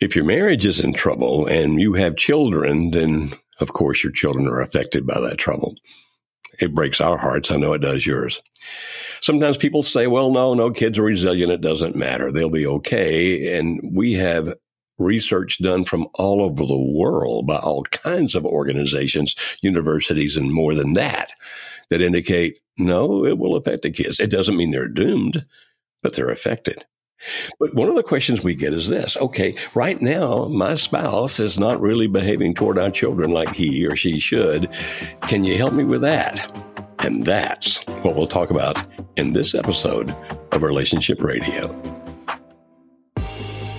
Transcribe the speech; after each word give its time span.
If 0.00 0.16
your 0.16 0.24
marriage 0.24 0.64
is 0.64 0.80
in 0.80 0.94
trouble 0.94 1.46
and 1.46 1.80
you 1.80 1.92
have 1.94 2.16
children, 2.16 2.90
then 2.90 3.34
of 3.60 3.72
course 3.74 4.02
your 4.02 4.12
children 4.12 4.48
are 4.48 4.62
affected 4.62 5.06
by 5.06 5.20
that 5.20 5.36
trouble. 5.36 5.74
It 6.58 6.74
breaks 6.74 7.00
our 7.00 7.18
hearts. 7.18 7.50
I 7.50 7.56
know 7.56 7.72
it 7.74 7.82
does 7.82 8.06
yours. 8.06 8.42
Sometimes 9.20 9.56
people 9.56 9.82
say, 9.82 10.06
well, 10.06 10.30
no, 10.30 10.54
no, 10.54 10.70
kids 10.70 10.98
are 10.98 11.02
resilient. 11.02 11.52
It 11.52 11.60
doesn't 11.60 11.96
matter. 11.96 12.32
They'll 12.32 12.50
be 12.50 12.66
okay. 12.66 13.58
And 13.58 13.80
we 13.94 14.14
have 14.14 14.54
research 14.98 15.58
done 15.62 15.84
from 15.84 16.08
all 16.14 16.42
over 16.42 16.64
the 16.66 16.92
world 16.94 17.46
by 17.46 17.56
all 17.56 17.82
kinds 17.84 18.34
of 18.34 18.44
organizations, 18.44 19.34
universities, 19.62 20.36
and 20.36 20.52
more 20.52 20.74
than 20.74 20.94
that, 20.94 21.32
that 21.88 22.02
indicate 22.02 22.58
no, 22.78 23.24
it 23.26 23.38
will 23.38 23.56
affect 23.56 23.82
the 23.82 23.90
kids. 23.90 24.20
It 24.20 24.30
doesn't 24.30 24.56
mean 24.56 24.70
they're 24.70 24.88
doomed, 24.88 25.44
but 26.02 26.14
they're 26.14 26.30
affected. 26.30 26.84
But 27.58 27.74
one 27.74 27.88
of 27.88 27.96
the 27.96 28.02
questions 28.02 28.42
we 28.42 28.54
get 28.54 28.72
is 28.72 28.88
this 28.88 29.16
okay, 29.16 29.54
right 29.74 30.00
now, 30.00 30.46
my 30.46 30.74
spouse 30.74 31.40
is 31.40 31.58
not 31.58 31.80
really 31.80 32.06
behaving 32.06 32.54
toward 32.54 32.78
our 32.78 32.90
children 32.90 33.30
like 33.30 33.54
he 33.54 33.86
or 33.86 33.96
she 33.96 34.18
should. 34.18 34.70
Can 35.22 35.44
you 35.44 35.56
help 35.56 35.74
me 35.74 35.84
with 35.84 36.00
that? 36.02 36.50
And 37.00 37.24
that's 37.24 37.82
what 38.02 38.14
we'll 38.14 38.26
talk 38.26 38.50
about 38.50 38.78
in 39.16 39.32
this 39.32 39.54
episode 39.54 40.14
of 40.52 40.62
Relationship 40.62 41.22
Radio. 41.22 41.68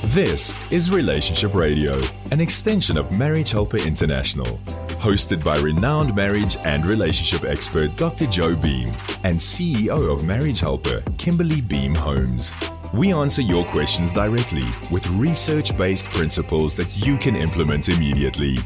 This 0.06 0.60
is 0.72 0.92
Relationship 0.92 1.54
Radio, 1.54 2.02
an 2.32 2.42
extension 2.42 2.98
of 2.98 3.18
Marriage 3.18 3.52
Helper 3.52 3.78
International, 3.78 4.58
hosted 5.00 5.42
by 5.42 5.58
renowned 5.60 6.14
marriage 6.16 6.58
and 6.66 6.86
relationship 6.86 7.46
expert 7.46 7.96
Dr. 7.96 8.26
Joe 8.26 8.56
Beam 8.56 8.90
and 9.24 9.38
CEO 9.38 10.12
of 10.12 10.26
Marriage 10.26 10.60
Helper, 10.60 11.02
Kimberly 11.18 11.62
Beam 11.62 11.96
Holmes. 11.96 12.52
We 12.94 13.14
answer 13.14 13.42
your 13.42 13.64
questions 13.64 14.12
directly 14.12 14.66
with 14.90 15.08
research 15.12 15.78
based 15.78 16.08
principles 16.08 16.76
that 16.76 16.98
you 16.98 17.18
can 17.18 17.38
implement 17.38 17.88
immediately. 17.88 18.58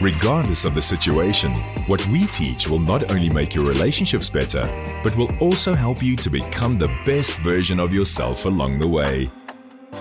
Regardless 0.00 0.64
of 0.64 0.74
the 0.74 0.82
situation, 0.82 1.52
what 1.86 2.04
we 2.08 2.26
teach 2.26 2.68
will 2.68 2.80
not 2.80 3.08
only 3.10 3.28
make 3.28 3.54
your 3.54 3.64
relationships 3.64 4.28
better, 4.28 4.66
but 5.04 5.16
will 5.16 5.32
also 5.38 5.74
help 5.74 6.02
you 6.02 6.16
to 6.16 6.28
become 6.28 6.76
the 6.76 6.94
best 7.06 7.34
version 7.36 7.78
of 7.78 7.92
yourself 7.92 8.46
along 8.46 8.80
the 8.80 8.88
way. 8.88 9.30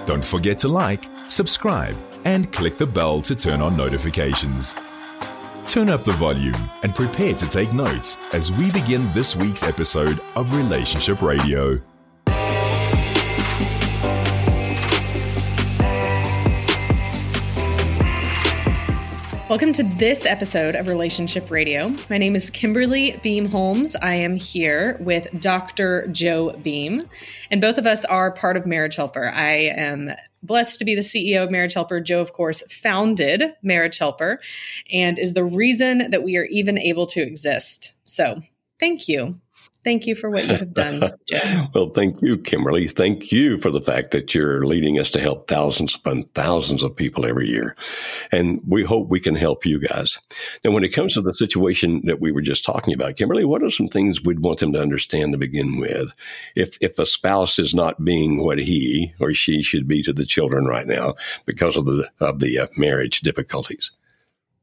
Don't 0.05 0.25
forget 0.25 0.57
to 0.59 0.67
like, 0.67 1.05
subscribe, 1.27 1.95
and 2.25 2.51
click 2.51 2.77
the 2.79 2.87
bell 2.87 3.21
to 3.21 3.35
turn 3.35 3.61
on 3.61 3.77
notifications. 3.77 4.73
Turn 5.67 5.89
up 5.89 6.03
the 6.03 6.13
volume 6.13 6.69
and 6.81 6.95
prepare 6.95 7.35
to 7.35 7.47
take 7.47 7.71
notes 7.73 8.17
as 8.33 8.51
we 8.51 8.71
begin 8.71 9.11
this 9.13 9.35
week's 9.35 9.63
episode 9.63 10.19
of 10.35 10.55
Relationship 10.55 11.21
Radio. 11.21 11.79
Welcome 19.47 19.73
to 19.73 19.83
this 19.83 20.25
episode 20.25 20.73
of 20.73 20.87
Relationship 20.87 21.51
Radio. 21.51 21.93
My 22.09 22.17
name 22.17 22.35
is 22.35 22.49
Kimberly 22.49 23.19
Beam 23.21 23.45
Holmes. 23.45 23.95
I 23.95 24.15
am 24.15 24.35
here 24.37 24.97
with 24.99 25.27
Dr. 25.39 26.07
Joe 26.07 26.53
Beam, 26.63 27.03
and 27.51 27.61
both 27.61 27.77
of 27.77 27.85
us 27.85 28.03
are 28.05 28.31
part 28.31 28.57
of 28.57 28.65
Marriage 28.65 28.95
Helper. 28.95 29.29
I 29.29 29.71
am 29.77 30.09
blessed 30.41 30.79
to 30.79 30.85
be 30.85 30.95
the 30.95 31.01
CEO 31.01 31.43
of 31.43 31.51
Marriage 31.51 31.75
Helper. 31.75 32.01
Joe, 32.01 32.21
of 32.21 32.33
course, 32.33 32.63
founded 32.73 33.53
Marriage 33.61 33.99
Helper 33.99 34.41
and 34.91 35.19
is 35.19 35.33
the 35.33 35.45
reason 35.45 36.09
that 36.09 36.23
we 36.23 36.37
are 36.37 36.45
even 36.45 36.79
able 36.79 37.05
to 37.05 37.21
exist. 37.21 37.93
So, 38.05 38.41
thank 38.79 39.07
you 39.07 39.39
Thank 39.85 40.07
you 40.07 40.15
for 40.15 40.31
what 40.31 40.43
you 40.47 40.55
have 40.55 40.73
done, 40.73 40.99
Joe. 41.29 41.67
well, 41.75 41.87
thank 41.89 42.19
you, 42.23 42.39
Kimberly. 42.39 42.87
Thank 42.87 43.31
you 43.31 43.59
for 43.59 43.69
the 43.69 43.83
fact 43.83 44.09
that 44.11 44.33
you're 44.33 44.65
leading 44.65 44.99
us 44.99 45.11
to 45.11 45.19
help 45.19 45.47
thousands 45.47 45.93
upon 45.93 46.23
thousands 46.33 46.81
of 46.81 46.95
people 46.95 47.23
every 47.23 47.47
year. 47.47 47.75
And 48.31 48.59
we 48.67 48.83
hope 48.83 49.09
we 49.09 49.19
can 49.19 49.35
help 49.35 49.63
you 49.63 49.79
guys. 49.79 50.17
Now, 50.63 50.71
when 50.71 50.83
it 50.83 50.89
comes 50.91 51.13
to 51.13 51.21
the 51.21 51.35
situation 51.35 52.01
that 52.05 52.19
we 52.19 52.31
were 52.31 52.41
just 52.41 52.65
talking 52.65 52.95
about, 52.95 53.15
Kimberly, 53.15 53.45
what 53.45 53.61
are 53.61 53.69
some 53.69 53.87
things 53.87 54.23
we'd 54.23 54.39
want 54.39 54.57
them 54.57 54.73
to 54.73 54.81
understand 54.81 55.33
to 55.33 55.37
begin 55.37 55.79
with? 55.79 56.13
If, 56.55 56.79
if 56.81 56.97
a 56.97 57.05
spouse 57.05 57.59
is 57.59 57.75
not 57.75 58.03
being 58.03 58.43
what 58.43 58.57
he 58.57 59.13
or 59.19 59.35
she 59.35 59.61
should 59.61 59.87
be 59.87 60.01
to 60.01 60.13
the 60.13 60.25
children 60.25 60.65
right 60.65 60.87
now 60.87 61.13
because 61.45 61.77
of 61.77 61.85
the, 61.85 62.09
of 62.19 62.39
the 62.39 62.57
uh, 62.57 62.67
marriage 62.75 63.19
difficulties? 63.19 63.91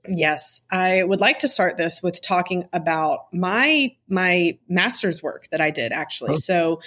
Yes, 0.09 0.63
I 0.71 1.05
would 1.05 1.21
like 1.21 1.39
to 1.41 1.49
start 1.49 1.77
this 1.77 2.03
with 2.03 2.21
talking 2.23 2.69
about 2.73 3.33
my 3.33 3.95
my 4.09 4.59
master's 4.69 5.23
work 5.23 5.49
that 5.51 5.61
I 5.61 5.71
did 5.71 5.93
actually. 5.93 6.33
Oh. 6.33 6.37
So 6.37 6.81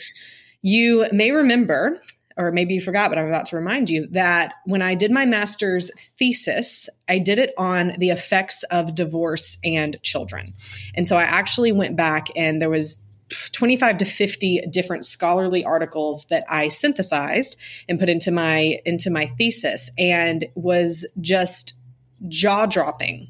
you 0.62 1.08
may 1.12 1.32
remember 1.32 2.00
or 2.38 2.52
maybe 2.52 2.74
you 2.74 2.82
forgot, 2.82 3.10
but 3.10 3.18
I'm 3.18 3.28
about 3.28 3.46
to 3.48 3.56
remind 3.56 3.90
you 3.90 4.08
that 4.12 4.56
when 4.66 4.82
I 4.82 4.94
did 4.94 5.12
my 5.12 5.26
master's 5.26 5.90
thesis, 6.18 6.90
I 7.08 7.18
did 7.18 7.40
it 7.40 7.54
on 7.58 7.94
the 7.98 8.10
effects 8.10 8.64
of 8.64 8.94
divorce 8.94 9.58
and 9.64 10.02
children. 10.04 10.54
And 10.96 11.08
so 11.08 11.16
I 11.16 11.24
actually 11.24 11.72
went 11.72 11.96
back 11.96 12.28
and 12.36 12.62
there 12.62 12.70
was 12.70 13.02
25 13.54 14.00
to 14.00 14.06
50 14.06 14.68
different 14.70 15.06
scholarly 15.06 15.64
articles 15.64 16.26
that 16.26 16.44
I 16.50 16.68
synthesized 16.68 17.56
and 17.88 18.00
put 18.00 18.10
into 18.10 18.32
my 18.32 18.80
into 18.86 19.10
my 19.10 19.28
thesis 19.28 19.90
and 19.98 20.46
was 20.56 21.08
just 21.22 21.74
jaw 22.28 22.66
dropping 22.66 23.30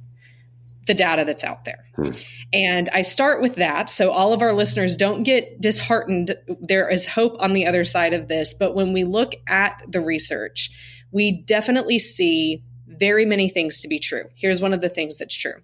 the 0.88 0.94
data 0.94 1.26
that's 1.26 1.44
out 1.44 1.66
there. 1.66 1.86
Hmm. 1.96 2.12
And 2.54 2.90
I 2.94 3.02
start 3.02 3.42
with 3.42 3.56
that. 3.56 3.90
So 3.90 4.12
all 4.12 4.34
of 4.34 4.42
our 4.42 4.54
listeners 4.54 4.98
don't 4.98 5.24
get 5.24 5.60
disheartened. 5.60 6.36
There 6.62 6.90
is 6.90 7.08
hope 7.08 7.36
on 7.40 7.54
the 7.54 7.66
other 7.66 7.86
side 7.86 8.14
of 8.14 8.28
this. 8.28 8.54
But 8.54 8.76
when 8.76 8.94
we 8.94 9.04
look 9.04 9.34
at 9.48 9.82
the 9.88 10.02
research, 10.02 10.70
we 11.12 11.44
definitely 11.44 12.00
see 12.00 12.64
very 12.88 13.26
many 13.26 13.50
things 13.50 13.82
to 13.82 13.88
be 13.88 14.00
true. 14.00 14.26
Here's 14.36 14.62
one 14.62 14.74
of 14.74 14.82
the 14.82 14.90
things 14.90 15.18
that's 15.18 15.36
true. 15.36 15.62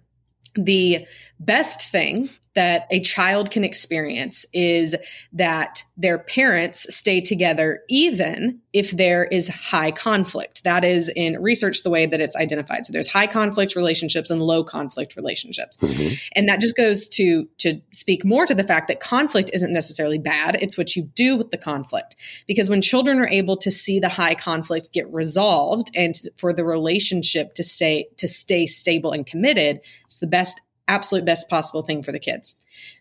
The 0.54 1.06
best 1.38 1.88
thing 1.88 2.30
that 2.54 2.86
a 2.90 3.00
child 3.00 3.50
can 3.50 3.64
experience 3.64 4.44
is 4.52 4.94
that 5.32 5.82
their 5.96 6.18
parents 6.18 6.86
stay 6.94 7.20
together 7.20 7.80
even 7.88 8.60
if 8.72 8.90
there 8.90 9.24
is 9.24 9.48
high 9.48 9.90
conflict. 9.90 10.64
That 10.64 10.84
is 10.84 11.10
in 11.14 11.40
research 11.42 11.82
the 11.82 11.90
way 11.90 12.06
that 12.06 12.20
it's 12.20 12.36
identified. 12.36 12.86
So 12.86 12.92
there's 12.92 13.08
high 13.08 13.26
conflict 13.26 13.74
relationships 13.74 14.30
and 14.30 14.42
low 14.42 14.64
conflict 14.64 15.16
relationships. 15.16 15.76
Mm-hmm. 15.78 16.14
And 16.34 16.48
that 16.48 16.60
just 16.60 16.76
goes 16.76 17.08
to 17.10 17.48
to 17.58 17.80
speak 17.92 18.24
more 18.24 18.46
to 18.46 18.54
the 18.54 18.64
fact 18.64 18.88
that 18.88 19.00
conflict 19.00 19.50
isn't 19.52 19.72
necessarily 19.72 20.18
bad. 20.18 20.56
It's 20.60 20.76
what 20.76 20.96
you 20.96 21.02
do 21.02 21.36
with 21.36 21.50
the 21.50 21.58
conflict. 21.58 22.16
Because 22.46 22.68
when 22.68 22.82
children 22.82 23.18
are 23.18 23.28
able 23.28 23.56
to 23.58 23.70
see 23.70 24.00
the 24.00 24.08
high 24.08 24.34
conflict 24.34 24.92
get 24.92 25.10
resolved 25.12 25.90
and 25.94 26.14
for 26.36 26.52
the 26.52 26.64
relationship 26.64 27.54
to 27.54 27.62
stay 27.62 28.08
to 28.16 28.28
stay 28.28 28.66
stable 28.66 29.12
and 29.12 29.26
committed, 29.26 29.80
it's 30.04 30.18
the 30.18 30.26
best 30.26 30.60
absolute 30.92 31.24
best 31.24 31.48
possible 31.48 31.82
thing 31.82 32.02
for 32.02 32.12
the 32.12 32.20
kids. 32.20 32.54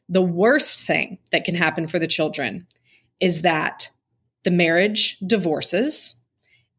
The 0.09 0.21
worst 0.21 0.83
thing 0.83 1.17
that 1.31 1.43
can 1.43 1.55
happen 1.55 1.87
for 1.87 1.99
the 1.99 2.07
children 2.07 2.65
is 3.19 3.41
that 3.41 3.89
the 4.43 4.51
marriage 4.51 5.17
divorces 5.25 6.15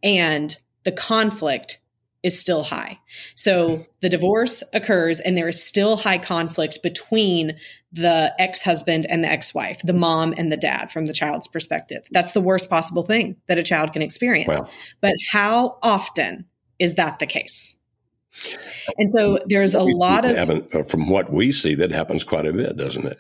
and 0.03 0.57
the 0.85 0.93
conflict 0.93 1.79
is 2.23 2.39
still 2.39 2.63
high. 2.63 2.99
So 3.35 3.85
the 4.01 4.09
divorce 4.09 4.63
occurs 4.73 5.19
and 5.21 5.37
there 5.37 5.49
is 5.49 5.63
still 5.63 5.97
high 5.97 6.19
conflict 6.19 6.83
between 6.83 7.57
the 7.93 8.33
ex-husband 8.39 9.07
and 9.09 9.25
the 9.25 9.29
ex-wife, 9.29 9.83
the 9.83 9.93
mom 9.93 10.33
and 10.37 10.51
the 10.51 10.57
dad 10.57 10.91
from 10.91 11.07
the 11.07 11.13
child's 11.13 11.49
perspective. 11.49 12.03
That's 12.13 12.33
the 12.33 12.41
worst 12.41 12.71
possible 12.71 13.03
thing 13.03 13.37
that 13.49 13.59
a 13.59 13.63
child 13.63 13.93
can 13.93 14.03
experience. 14.03 14.61
Wow. 14.61 14.69
But 15.01 15.15
how 15.31 15.79
often 15.83 16.47
is 16.79 16.95
that 16.95 17.19
the 17.19 17.27
case? 17.27 17.77
And 18.99 19.11
so 19.11 19.39
there's 19.47 19.75
a 19.75 19.83
lot 19.83 20.25
of 20.25 20.51
uh, 20.75 20.83
from 20.85 21.09
what 21.09 21.33
we 21.33 21.53
see 21.53 21.75
that 21.77 21.91
happens 21.91 22.25
quite 22.25 22.47
a 22.47 22.53
bit, 22.53 22.77
doesn't 22.77 23.07
it? 23.07 23.19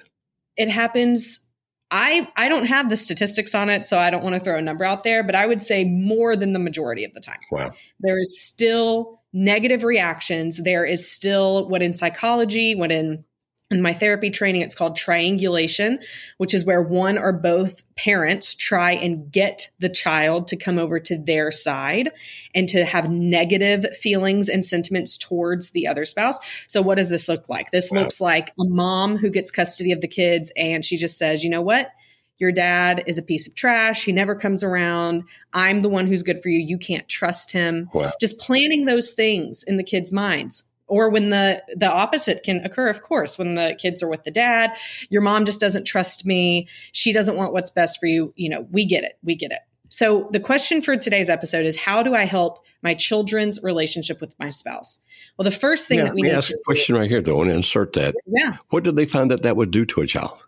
It 0.56 0.68
happens 0.68 1.46
I 1.92 2.26
I 2.36 2.48
don't 2.48 2.66
have 2.66 2.88
the 2.88 2.96
statistics 2.96 3.54
on 3.54 3.68
it, 3.68 3.86
so 3.86 3.98
I 3.98 4.10
don't 4.10 4.24
want 4.24 4.34
to 4.34 4.40
throw 4.40 4.56
a 4.56 4.62
number 4.62 4.84
out 4.84 5.04
there, 5.04 5.22
but 5.22 5.34
I 5.34 5.46
would 5.46 5.60
say 5.60 5.84
more 5.84 6.34
than 6.34 6.54
the 6.54 6.58
majority 6.58 7.04
of 7.04 7.12
the 7.12 7.20
time. 7.20 7.38
Wow. 7.50 7.72
There 8.00 8.18
is 8.18 8.42
still 8.42 9.20
negative 9.34 9.84
reactions. 9.84 10.62
There 10.62 10.86
is 10.86 11.08
still 11.08 11.68
what 11.68 11.82
in 11.82 11.92
psychology, 11.92 12.74
what 12.74 12.90
in 12.90 13.24
in 13.72 13.82
my 13.82 13.94
therapy 13.94 14.30
training, 14.30 14.62
it's 14.62 14.74
called 14.74 14.96
triangulation, 14.96 15.98
which 16.38 16.54
is 16.54 16.64
where 16.64 16.82
one 16.82 17.18
or 17.18 17.32
both 17.32 17.82
parents 17.96 18.54
try 18.54 18.92
and 18.92 19.30
get 19.32 19.70
the 19.78 19.88
child 19.88 20.48
to 20.48 20.56
come 20.56 20.78
over 20.78 21.00
to 21.00 21.18
their 21.18 21.50
side 21.50 22.10
and 22.54 22.68
to 22.68 22.84
have 22.84 23.10
negative 23.10 23.96
feelings 23.96 24.48
and 24.48 24.64
sentiments 24.64 25.16
towards 25.16 25.70
the 25.70 25.86
other 25.86 26.04
spouse. 26.04 26.38
So, 26.66 26.82
what 26.82 26.96
does 26.96 27.10
this 27.10 27.28
look 27.28 27.48
like? 27.48 27.70
This 27.70 27.90
wow. 27.90 28.00
looks 28.00 28.20
like 28.20 28.50
a 28.60 28.64
mom 28.64 29.16
who 29.16 29.30
gets 29.30 29.50
custody 29.50 29.92
of 29.92 30.00
the 30.00 30.08
kids 30.08 30.52
and 30.56 30.84
she 30.84 30.96
just 30.96 31.18
says, 31.18 31.42
you 31.42 31.50
know 31.50 31.62
what? 31.62 31.90
Your 32.38 32.52
dad 32.52 33.04
is 33.06 33.18
a 33.18 33.22
piece 33.22 33.46
of 33.46 33.54
trash. 33.54 34.04
He 34.04 34.12
never 34.12 34.34
comes 34.34 34.64
around. 34.64 35.24
I'm 35.52 35.82
the 35.82 35.88
one 35.88 36.06
who's 36.06 36.22
good 36.22 36.42
for 36.42 36.48
you. 36.48 36.58
You 36.58 36.76
can't 36.76 37.08
trust 37.08 37.52
him. 37.52 37.88
Wow. 37.94 38.12
Just 38.20 38.38
planting 38.38 38.84
those 38.84 39.12
things 39.12 39.62
in 39.62 39.76
the 39.76 39.84
kids' 39.84 40.12
minds 40.12 40.64
or 40.92 41.08
when 41.08 41.30
the 41.30 41.62
the 41.74 41.90
opposite 41.90 42.42
can 42.42 42.62
occur 42.66 42.88
of 42.88 43.00
course 43.00 43.38
when 43.38 43.54
the 43.54 43.74
kids 43.78 44.02
are 44.02 44.08
with 44.08 44.22
the 44.24 44.30
dad 44.30 44.70
your 45.08 45.22
mom 45.22 45.46
just 45.46 45.58
doesn't 45.58 45.84
trust 45.84 46.26
me 46.26 46.68
she 46.92 47.14
doesn't 47.14 47.36
want 47.36 47.54
what's 47.54 47.70
best 47.70 47.98
for 47.98 48.06
you 48.06 48.32
you 48.36 48.48
know 48.48 48.66
we 48.70 48.84
get 48.84 49.02
it 49.02 49.18
we 49.24 49.34
get 49.34 49.50
it. 49.50 49.60
So 49.88 50.28
the 50.32 50.40
question 50.40 50.80
for 50.80 50.96
today's 50.96 51.28
episode 51.28 51.64
is 51.64 51.78
how 51.78 52.02
do 52.02 52.14
i 52.14 52.24
help 52.24 52.64
my 52.82 52.94
children's 52.94 53.62
relationship 53.62 54.20
with 54.20 54.34
my 54.38 54.50
spouse? 54.50 55.02
Well 55.38 55.44
the 55.44 55.50
first 55.50 55.88
thing 55.88 55.98
yeah, 55.98 56.04
that 56.04 56.14
we 56.14 56.22
need 56.22 56.32
ask 56.32 56.50
to 56.50 56.54
a 56.54 56.64
question 56.64 56.94
right 56.94 57.08
here 57.08 57.22
though. 57.22 57.40
And 57.40 57.50
insert 57.50 57.94
that. 57.94 58.14
Yeah. 58.26 58.58
What 58.68 58.84
did 58.84 58.96
they 58.96 59.06
find 59.06 59.30
that 59.30 59.42
that 59.44 59.56
would 59.56 59.70
do 59.70 59.86
to 59.86 60.02
a 60.02 60.06
child? 60.06 60.38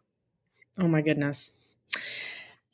Oh 0.79 0.88
my 0.88 1.00
goodness 1.00 1.56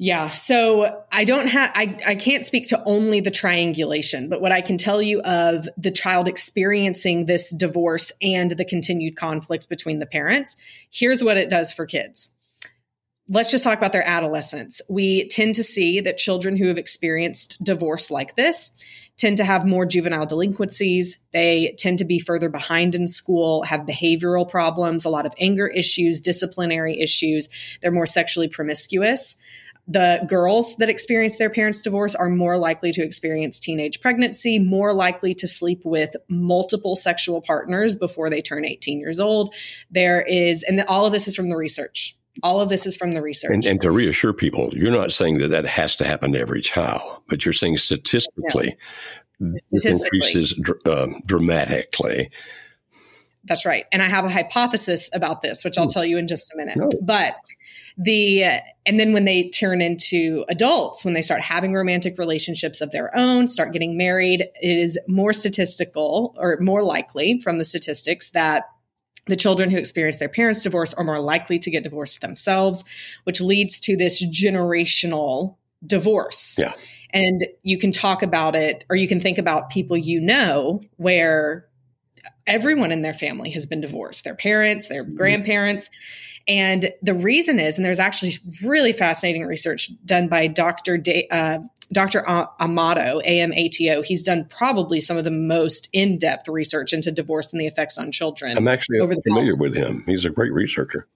yeah. 0.02 0.32
So 0.32 1.04
I 1.12 1.24
don't 1.24 1.48
have, 1.48 1.72
I, 1.74 1.94
I 2.06 2.14
can't 2.14 2.42
speak 2.42 2.70
to 2.70 2.82
only 2.86 3.20
the 3.20 3.30
triangulation, 3.30 4.30
but 4.30 4.40
what 4.40 4.50
I 4.50 4.62
can 4.62 4.78
tell 4.78 5.02
you 5.02 5.20
of 5.20 5.68
the 5.76 5.90
child 5.90 6.26
experiencing 6.26 7.26
this 7.26 7.50
divorce 7.50 8.10
and 8.22 8.50
the 8.50 8.64
continued 8.64 9.14
conflict 9.14 9.68
between 9.68 9.98
the 9.98 10.06
parents, 10.06 10.56
here's 10.90 11.22
what 11.22 11.36
it 11.36 11.50
does 11.50 11.70
for 11.70 11.84
kids. 11.84 12.34
Let's 13.28 13.50
just 13.50 13.62
talk 13.62 13.76
about 13.76 13.92
their 13.92 14.08
adolescence. 14.08 14.80
We 14.88 15.28
tend 15.28 15.56
to 15.56 15.62
see 15.62 16.00
that 16.00 16.16
children 16.16 16.56
who 16.56 16.68
have 16.68 16.78
experienced 16.78 17.62
divorce 17.62 18.10
like 18.10 18.36
this 18.36 18.72
tend 19.18 19.36
to 19.36 19.44
have 19.44 19.66
more 19.66 19.84
juvenile 19.84 20.24
delinquencies. 20.24 21.22
They 21.32 21.74
tend 21.76 21.98
to 21.98 22.06
be 22.06 22.20
further 22.20 22.48
behind 22.48 22.94
in 22.94 23.06
school, 23.06 23.64
have 23.64 23.82
behavioral 23.82 24.48
problems, 24.48 25.04
a 25.04 25.10
lot 25.10 25.26
of 25.26 25.34
anger 25.38 25.68
issues, 25.68 26.22
disciplinary 26.22 26.98
issues. 26.98 27.50
They're 27.82 27.92
more 27.92 28.06
sexually 28.06 28.48
promiscuous 28.48 29.36
the 29.86 30.24
girls 30.28 30.76
that 30.76 30.88
experience 30.88 31.38
their 31.38 31.50
parents' 31.50 31.82
divorce 31.82 32.14
are 32.14 32.28
more 32.28 32.56
likely 32.56 32.92
to 32.92 33.02
experience 33.02 33.58
teenage 33.58 34.00
pregnancy, 34.00 34.58
more 34.58 34.92
likely 34.92 35.34
to 35.34 35.46
sleep 35.46 35.82
with 35.84 36.14
multiple 36.28 36.96
sexual 36.96 37.40
partners 37.40 37.94
before 37.94 38.30
they 38.30 38.40
turn 38.40 38.64
18 38.64 39.00
years 39.00 39.18
old. 39.18 39.54
There 39.90 40.22
is, 40.22 40.62
and 40.62 40.82
all 40.82 41.06
of 41.06 41.12
this 41.12 41.26
is 41.26 41.34
from 41.34 41.48
the 41.48 41.56
research. 41.56 42.16
All 42.42 42.60
of 42.60 42.68
this 42.68 42.86
is 42.86 42.96
from 42.96 43.12
the 43.12 43.22
research. 43.22 43.52
And, 43.52 43.64
and 43.64 43.80
to 43.82 43.90
reassure 43.90 44.32
people, 44.32 44.70
you're 44.72 44.92
not 44.92 45.12
saying 45.12 45.38
that 45.38 45.48
that 45.48 45.66
has 45.66 45.96
to 45.96 46.04
happen 46.04 46.32
to 46.32 46.38
every 46.38 46.60
child, 46.60 47.02
but 47.28 47.44
you're 47.44 47.52
saying 47.52 47.78
statistically, 47.78 48.76
yeah. 49.40 49.50
statistically. 49.56 50.18
increases 50.18 50.54
dr- 50.54 50.80
uh, 50.86 51.08
dramatically. 51.26 52.30
That's 53.44 53.64
right. 53.64 53.86
And 53.90 54.02
I 54.02 54.06
have 54.06 54.24
a 54.24 54.28
hypothesis 54.28 55.10
about 55.14 55.40
this, 55.40 55.64
which 55.64 55.78
I'll 55.78 55.84
hmm. 55.84 55.90
tell 55.90 56.04
you 56.04 56.18
in 56.18 56.28
just 56.28 56.52
a 56.52 56.56
minute. 56.56 56.76
No. 56.76 56.90
But 57.00 57.36
the 58.00 58.44
and 58.86 58.98
then 58.98 59.12
when 59.12 59.26
they 59.26 59.50
turn 59.50 59.82
into 59.82 60.44
adults 60.48 61.04
when 61.04 61.12
they 61.12 61.20
start 61.20 61.42
having 61.42 61.74
romantic 61.74 62.18
relationships 62.18 62.80
of 62.80 62.90
their 62.92 63.14
own 63.16 63.46
start 63.46 63.72
getting 63.72 63.96
married 63.96 64.40
it 64.40 64.78
is 64.78 64.98
more 65.06 65.34
statistical 65.34 66.34
or 66.38 66.56
more 66.60 66.82
likely 66.82 67.40
from 67.40 67.58
the 67.58 67.64
statistics 67.64 68.30
that 68.30 68.64
the 69.26 69.36
children 69.36 69.70
who 69.70 69.76
experience 69.76 70.16
their 70.16 70.30
parents 70.30 70.62
divorce 70.62 70.94
are 70.94 71.04
more 71.04 71.20
likely 71.20 71.58
to 71.58 71.70
get 71.70 71.82
divorced 71.82 72.22
themselves 72.22 72.84
which 73.24 73.40
leads 73.40 73.78
to 73.78 73.96
this 73.96 74.24
generational 74.24 75.56
divorce 75.84 76.58
yeah 76.58 76.72
and 77.12 77.44
you 77.62 77.76
can 77.76 77.92
talk 77.92 78.22
about 78.22 78.56
it 78.56 78.84
or 78.88 78.96
you 78.96 79.08
can 79.08 79.20
think 79.20 79.36
about 79.36 79.68
people 79.68 79.96
you 79.96 80.20
know 80.20 80.80
where 80.96 81.66
everyone 82.50 82.92
in 82.92 83.00
their 83.00 83.14
family 83.14 83.50
has 83.50 83.64
been 83.64 83.80
divorced 83.80 84.24
their 84.24 84.34
parents 84.34 84.88
their 84.88 85.04
grandparents 85.04 85.88
and 86.48 86.92
the 87.02 87.14
reason 87.14 87.60
is, 87.60 87.76
and 87.76 87.84
there's 87.84 87.98
actually 87.98 88.34
really 88.64 88.92
fascinating 88.92 89.46
research 89.46 89.90
done 90.04 90.28
by 90.28 90.48
Dr. 90.48 90.98
Da- 90.98 91.28
uh, 91.30 91.58
Dr. 91.92 92.24
Amato, 92.28 93.20
AMATO. 93.20 94.04
He's 94.04 94.22
done 94.22 94.46
probably 94.48 95.00
some 95.00 95.16
of 95.16 95.24
the 95.24 95.30
most 95.30 95.88
in 95.92 96.18
depth 96.18 96.48
research 96.48 96.92
into 96.92 97.10
divorce 97.10 97.52
and 97.52 97.60
the 97.60 97.66
effects 97.66 97.98
on 97.98 98.12
children. 98.12 98.56
I'm 98.56 98.68
actually 98.68 98.98
over 98.98 99.14
familiar 99.26 99.52
with 99.58 99.74
him. 99.74 100.04
He's 100.06 100.24
a 100.24 100.30
great 100.30 100.52
researcher. 100.52 101.06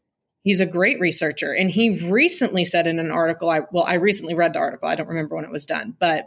He's 0.43 0.61
a 0.61 0.67
great 0.67 1.01
researcher. 1.01 1.53
And 1.53 1.71
he 1.71 2.11
recently 2.11 2.65
said 2.65 2.87
in 2.87 2.99
an 2.99 3.11
article, 3.11 3.49
I, 3.51 3.63
well, 3.73 3.85
I 3.85 3.95
recently 3.95 4.35
read 4.35 4.53
the 4.53 4.59
article. 4.59 4.89
I 4.89 4.95
don't 4.95 5.09
remember 5.09 5.37
when 5.37 5.45
it 5.45 5.51
was 5.51 5.65
done, 5.65 5.97
but 5.99 6.27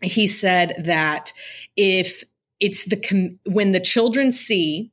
he 0.00 0.26
said 0.26 0.74
that 0.84 1.32
if 1.76 2.24
it's 2.60 2.84
the, 2.84 2.96
com- 2.96 3.38
when 3.44 3.72
the 3.72 3.80
children 3.80 4.32
see 4.32 4.92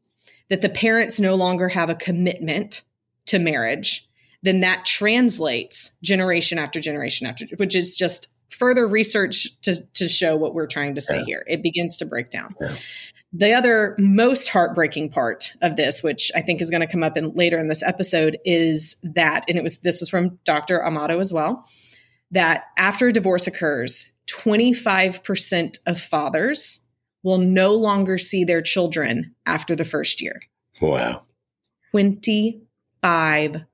that 0.50 0.62
the 0.62 0.70
parents 0.70 1.20
no 1.20 1.36
longer 1.36 1.70
have 1.70 1.90
a 1.90 1.96
commitment 1.96 2.84
to 3.26 3.40
marriage, 3.40 4.08
then 4.44 4.60
that 4.60 4.86
translates 4.86 5.98
generation 6.04 6.60
after 6.60 6.80
generation 6.80 7.26
after, 7.26 7.46
which 7.58 7.76
is 7.76 7.98
just 7.98 8.28
further 8.50 8.88
research 8.88 9.50
to, 9.62 9.76
to 9.94 10.08
show 10.08 10.36
what 10.36 10.54
we're 10.54 10.68
trying 10.68 10.96
to 10.96 11.02
say 11.02 11.18
yeah. 11.20 11.26
here. 11.26 11.44
It 11.48 11.64
begins 11.64 11.98
to 11.98 12.06
break 12.06 12.30
down. 12.30 12.56
Yeah. 12.62 12.76
The 13.34 13.54
other 13.54 13.96
most 14.00 14.48
heartbreaking 14.48 15.10
part 15.10 15.54
of 15.62 15.76
this, 15.76 16.02
which 16.02 16.32
I 16.36 16.42
think 16.42 16.62
is 16.62 16.70
going 16.70 16.82
to 16.82 16.88
come 16.88 17.04
up 17.04 17.18
in 17.18 17.34
later 17.34 17.58
in 17.60 17.68
this 17.68 17.84
episode, 17.84 18.38
is 18.46 18.96
that, 19.04 19.44
and 19.50 19.58
it 19.58 19.64
was 19.64 19.80
this 19.80 20.00
was 20.00 20.08
from 20.08 20.40
Dr. 20.46 20.86
Amato 20.86 21.20
as 21.20 21.34
well, 21.34 21.68
that 22.32 22.66
after 22.78 23.10
a 23.10 23.14
divorce 23.14 23.46
occurs, 23.46 24.10
25% 24.28 25.80
of 25.86 26.00
fathers 26.00 26.85
will 27.26 27.40
no 27.40 27.74
longer 27.74 28.18
see 28.18 28.46
their 28.46 28.62
children 28.62 29.36
after 29.46 29.76
the 29.76 29.84
first 29.84 30.22
year. 30.22 30.40
Wow. 30.80 31.24
20 31.92 32.66
5%. 33.06 33.66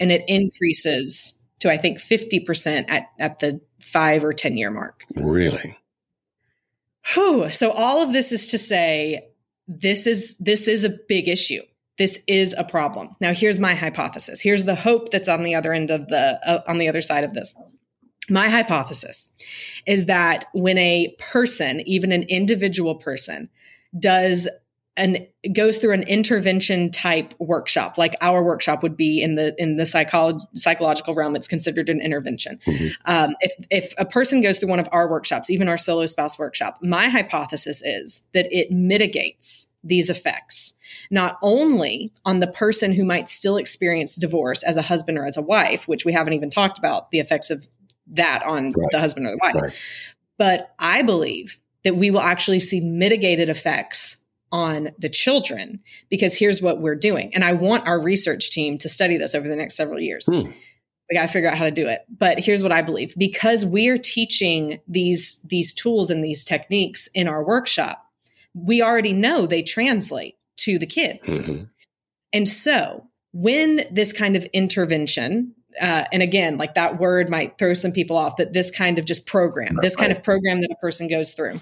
And 0.00 0.12
it 0.12 0.24
increases 0.26 1.34
to, 1.60 1.70
I 1.70 1.76
think, 1.76 1.98
50% 1.98 2.86
at, 2.88 3.06
at 3.18 3.38
the 3.38 3.60
five 3.80 4.24
or 4.24 4.32
10 4.32 4.56
year 4.56 4.70
mark. 4.70 5.04
Really? 5.14 5.78
Whew. 7.14 7.50
So 7.52 7.70
all 7.70 8.02
of 8.02 8.12
this 8.12 8.32
is 8.32 8.48
to 8.48 8.58
say, 8.58 9.28
this 9.68 10.06
is 10.08 10.36
this 10.38 10.66
is 10.66 10.82
a 10.82 10.90
big 11.08 11.28
issue. 11.28 11.62
This 11.96 12.18
is 12.26 12.52
a 12.58 12.64
problem. 12.64 13.10
Now, 13.20 13.32
here's 13.32 13.60
my 13.60 13.74
hypothesis. 13.74 14.40
Here's 14.40 14.64
the 14.64 14.74
hope 14.74 15.10
that's 15.10 15.28
on 15.28 15.44
the 15.44 15.54
other 15.54 15.72
end 15.72 15.90
of 15.90 16.08
the 16.08 16.40
uh, 16.44 16.62
on 16.66 16.78
the 16.78 16.88
other 16.88 17.00
side 17.00 17.22
of 17.22 17.32
this. 17.32 17.56
My 18.30 18.48
hypothesis 18.48 19.30
is 19.86 20.06
that 20.06 20.44
when 20.52 20.78
a 20.78 21.14
person, 21.18 21.80
even 21.86 22.12
an 22.12 22.22
individual 22.24 22.94
person, 22.94 23.48
does 23.98 24.48
an 24.96 25.26
goes 25.52 25.78
through 25.78 25.92
an 25.92 26.02
intervention 26.02 26.90
type 26.90 27.32
workshop 27.38 27.96
like 27.96 28.12
our 28.20 28.42
workshop 28.42 28.82
would 28.82 28.96
be 28.96 29.22
in 29.22 29.36
the 29.36 29.54
in 29.56 29.76
the 29.76 29.86
psychology 29.86 30.44
psychological 30.54 31.14
realm 31.14 31.34
it's 31.34 31.48
considered 31.48 31.88
an 31.88 31.98
intervention 32.00 32.58
mm-hmm. 32.66 32.88
um, 33.06 33.34
if 33.40 33.52
if 33.70 33.94
a 33.96 34.04
person 34.04 34.42
goes 34.42 34.58
through 34.58 34.68
one 34.68 34.80
of 34.80 34.88
our 34.92 35.08
workshops 35.08 35.48
even 35.48 35.66
our 35.66 35.78
solo 35.78 36.04
spouse 36.04 36.38
workshop 36.38 36.78
my 36.82 37.08
hypothesis 37.08 37.80
is 37.82 38.22
that 38.34 38.46
it 38.50 38.70
mitigates 38.70 39.68
these 39.82 40.10
effects 40.10 40.74
not 41.10 41.38
only 41.40 42.12
on 42.26 42.40
the 42.40 42.46
person 42.46 42.92
who 42.92 43.04
might 43.04 43.28
still 43.28 43.56
experience 43.56 44.14
divorce 44.16 44.62
as 44.62 44.76
a 44.76 44.82
husband 44.82 45.16
or 45.16 45.24
as 45.24 45.38
a 45.38 45.42
wife 45.42 45.88
which 45.88 46.04
we 46.04 46.12
haven't 46.12 46.34
even 46.34 46.50
talked 46.50 46.78
about 46.78 47.10
the 47.10 47.18
effects 47.18 47.50
of 47.50 47.66
that 48.08 48.42
on 48.44 48.72
right. 48.72 48.90
the 48.90 49.00
husband 49.00 49.26
or 49.26 49.30
the 49.30 49.38
wife 49.42 49.54
right. 49.54 49.74
but 50.38 50.74
i 50.78 51.02
believe 51.02 51.58
that 51.84 51.96
we 51.96 52.10
will 52.10 52.20
actually 52.20 52.60
see 52.60 52.80
mitigated 52.80 53.48
effects 53.48 54.16
on 54.52 54.90
the 54.98 55.08
children 55.08 55.80
because 56.10 56.36
here's 56.36 56.60
what 56.60 56.80
we're 56.80 56.94
doing. 56.94 57.34
And 57.34 57.42
I 57.42 57.54
want 57.54 57.86
our 57.88 58.00
research 58.00 58.50
team 58.50 58.78
to 58.78 58.88
study 58.88 59.16
this 59.16 59.34
over 59.34 59.48
the 59.48 59.56
next 59.56 59.74
several 59.74 59.98
years. 59.98 60.26
Hmm. 60.26 60.50
We 61.10 61.16
got 61.16 61.26
to 61.26 61.32
figure 61.32 61.50
out 61.50 61.58
how 61.58 61.64
to 61.64 61.70
do 61.70 61.88
it. 61.88 62.04
But 62.08 62.38
here's 62.38 62.62
what 62.62 62.72
I 62.72 62.82
believe 62.82 63.14
because 63.18 63.64
we're 63.64 63.98
teaching 63.98 64.80
these, 64.86 65.40
these 65.42 65.72
tools 65.72 66.10
and 66.10 66.22
these 66.22 66.44
techniques 66.44 67.08
in 67.08 67.28
our 67.28 67.42
workshop, 67.42 68.06
we 68.54 68.82
already 68.82 69.12
know 69.12 69.46
they 69.46 69.62
translate 69.62 70.36
to 70.58 70.78
the 70.78 70.86
kids. 70.86 71.40
Mm-hmm. 71.40 71.64
And 72.32 72.48
so 72.48 73.08
when 73.32 73.82
this 73.90 74.12
kind 74.12 74.36
of 74.36 74.44
intervention, 74.52 75.54
uh, 75.80 76.04
and 76.12 76.22
again, 76.22 76.58
like 76.58 76.74
that 76.74 76.98
word 76.98 77.28
might 77.28 77.58
throw 77.58 77.74
some 77.74 77.92
people 77.92 78.16
off, 78.16 78.36
but 78.36 78.52
this 78.52 78.70
kind 78.70 78.98
of 78.98 79.04
just 79.04 79.26
program, 79.26 79.78
this 79.80 79.96
kind 79.96 80.12
of 80.12 80.22
program 80.22 80.60
that 80.60 80.70
a 80.70 80.76
person 80.76 81.08
goes 81.08 81.32
through 81.32 81.60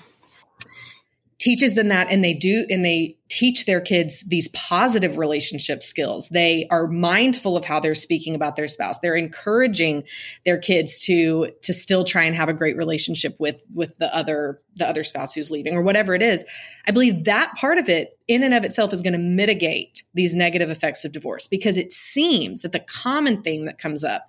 teaches 1.40 1.74
them 1.74 1.88
that 1.88 2.08
and 2.10 2.22
they 2.22 2.34
do 2.34 2.66
and 2.70 2.84
they 2.84 3.16
teach 3.40 3.64
their 3.64 3.80
kids 3.80 4.22
these 4.24 4.48
positive 4.48 5.16
relationship 5.16 5.82
skills. 5.82 6.28
They 6.28 6.66
are 6.70 6.86
mindful 6.86 7.56
of 7.56 7.64
how 7.64 7.80
they're 7.80 7.94
speaking 7.94 8.34
about 8.34 8.54
their 8.54 8.68
spouse. 8.68 8.98
They're 8.98 9.16
encouraging 9.16 10.04
their 10.44 10.58
kids 10.58 10.98
to 11.06 11.48
to 11.62 11.72
still 11.72 12.04
try 12.04 12.24
and 12.24 12.36
have 12.36 12.50
a 12.50 12.52
great 12.52 12.76
relationship 12.76 13.36
with 13.38 13.62
with 13.72 13.96
the 13.96 14.14
other 14.14 14.58
the 14.76 14.86
other 14.86 15.02
spouse 15.02 15.32
who's 15.32 15.50
leaving 15.50 15.74
or 15.74 15.80
whatever 15.80 16.14
it 16.14 16.20
is. 16.20 16.44
I 16.86 16.90
believe 16.90 17.24
that 17.24 17.54
part 17.54 17.78
of 17.78 17.88
it 17.88 18.18
in 18.28 18.42
and 18.42 18.52
of 18.52 18.62
itself 18.62 18.92
is 18.92 19.00
going 19.00 19.14
to 19.14 19.18
mitigate 19.18 20.02
these 20.12 20.34
negative 20.34 20.68
effects 20.68 21.06
of 21.06 21.12
divorce 21.12 21.46
because 21.46 21.78
it 21.78 21.92
seems 21.92 22.60
that 22.60 22.72
the 22.72 22.80
common 22.80 23.40
thing 23.40 23.64
that 23.64 23.78
comes 23.78 24.04
up 24.04 24.28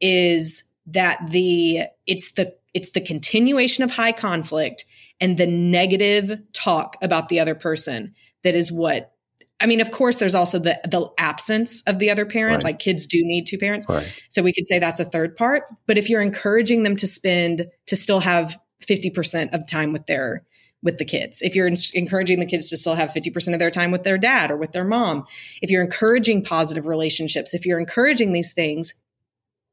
is 0.00 0.64
that 0.84 1.20
the 1.30 1.82
it's 2.08 2.32
the 2.32 2.56
it's 2.74 2.90
the 2.90 3.00
continuation 3.00 3.84
of 3.84 3.92
high 3.92 4.10
conflict 4.10 4.84
and 5.20 5.36
the 5.36 5.46
negative 5.46 6.40
talk 6.52 6.96
about 7.02 7.28
the 7.28 7.38
other 7.38 7.54
person 7.54 8.14
that 8.48 8.54
is 8.54 8.72
what 8.72 9.12
I 9.60 9.66
mean, 9.66 9.80
of 9.80 9.90
course, 9.90 10.16
there's 10.16 10.34
also 10.34 10.58
the 10.58 10.80
the 10.84 11.06
absence 11.18 11.82
of 11.82 11.98
the 11.98 12.10
other 12.10 12.24
parent. 12.24 12.58
Right. 12.58 12.64
Like 12.64 12.78
kids 12.78 13.06
do 13.06 13.22
need 13.22 13.46
two 13.46 13.58
parents, 13.58 13.86
right. 13.88 14.06
so 14.28 14.40
we 14.40 14.52
could 14.52 14.66
say 14.66 14.78
that's 14.78 15.00
a 15.00 15.04
third 15.04 15.36
part. 15.36 15.64
But 15.86 15.98
if 15.98 16.08
you're 16.08 16.22
encouraging 16.22 16.82
them 16.82 16.96
to 16.96 17.06
spend 17.06 17.66
to 17.86 17.96
still 17.96 18.20
have 18.20 18.58
fifty 18.80 19.10
percent 19.10 19.52
of 19.52 19.68
time 19.68 19.92
with 19.92 20.06
their 20.06 20.44
with 20.82 20.98
the 20.98 21.04
kids, 21.04 21.42
if 21.42 21.56
you're 21.56 21.68
encouraging 21.94 22.38
the 22.40 22.46
kids 22.46 22.70
to 22.70 22.76
still 22.76 22.94
have 22.94 23.12
fifty 23.12 23.30
percent 23.30 23.54
of 23.54 23.58
their 23.58 23.70
time 23.70 23.90
with 23.90 24.04
their 24.04 24.16
dad 24.16 24.50
or 24.50 24.56
with 24.56 24.72
their 24.72 24.84
mom, 24.84 25.26
if 25.60 25.70
you're 25.70 25.82
encouraging 25.82 26.42
positive 26.42 26.86
relationships, 26.86 27.52
if 27.52 27.66
you're 27.66 27.80
encouraging 27.80 28.32
these 28.32 28.52
things, 28.54 28.94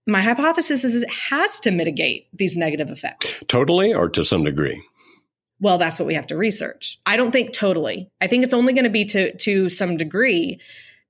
my 0.07 0.21
hypothesis 0.21 0.83
is 0.83 1.01
it 1.01 1.09
has 1.09 1.59
to 1.61 1.71
mitigate 1.71 2.27
these 2.33 2.57
negative 2.57 2.89
effects. 2.89 3.43
Totally, 3.47 3.93
or 3.93 4.09
to 4.09 4.25
some 4.25 4.43
degree. 4.43 4.83
Well, 5.59 5.77
that's 5.77 5.99
what 5.99 6.05
we 6.05 6.15
have 6.15 6.27
to 6.27 6.37
research. 6.37 6.99
I 7.05 7.17
don't 7.17 7.31
think 7.31 7.53
totally. 7.53 8.09
I 8.21 8.27
think 8.27 8.43
it's 8.43 8.53
only 8.53 8.73
going 8.73 8.85
to 8.85 8.89
be 8.89 9.05
to 9.05 9.35
to 9.37 9.69
some 9.69 9.97
degree 9.97 10.59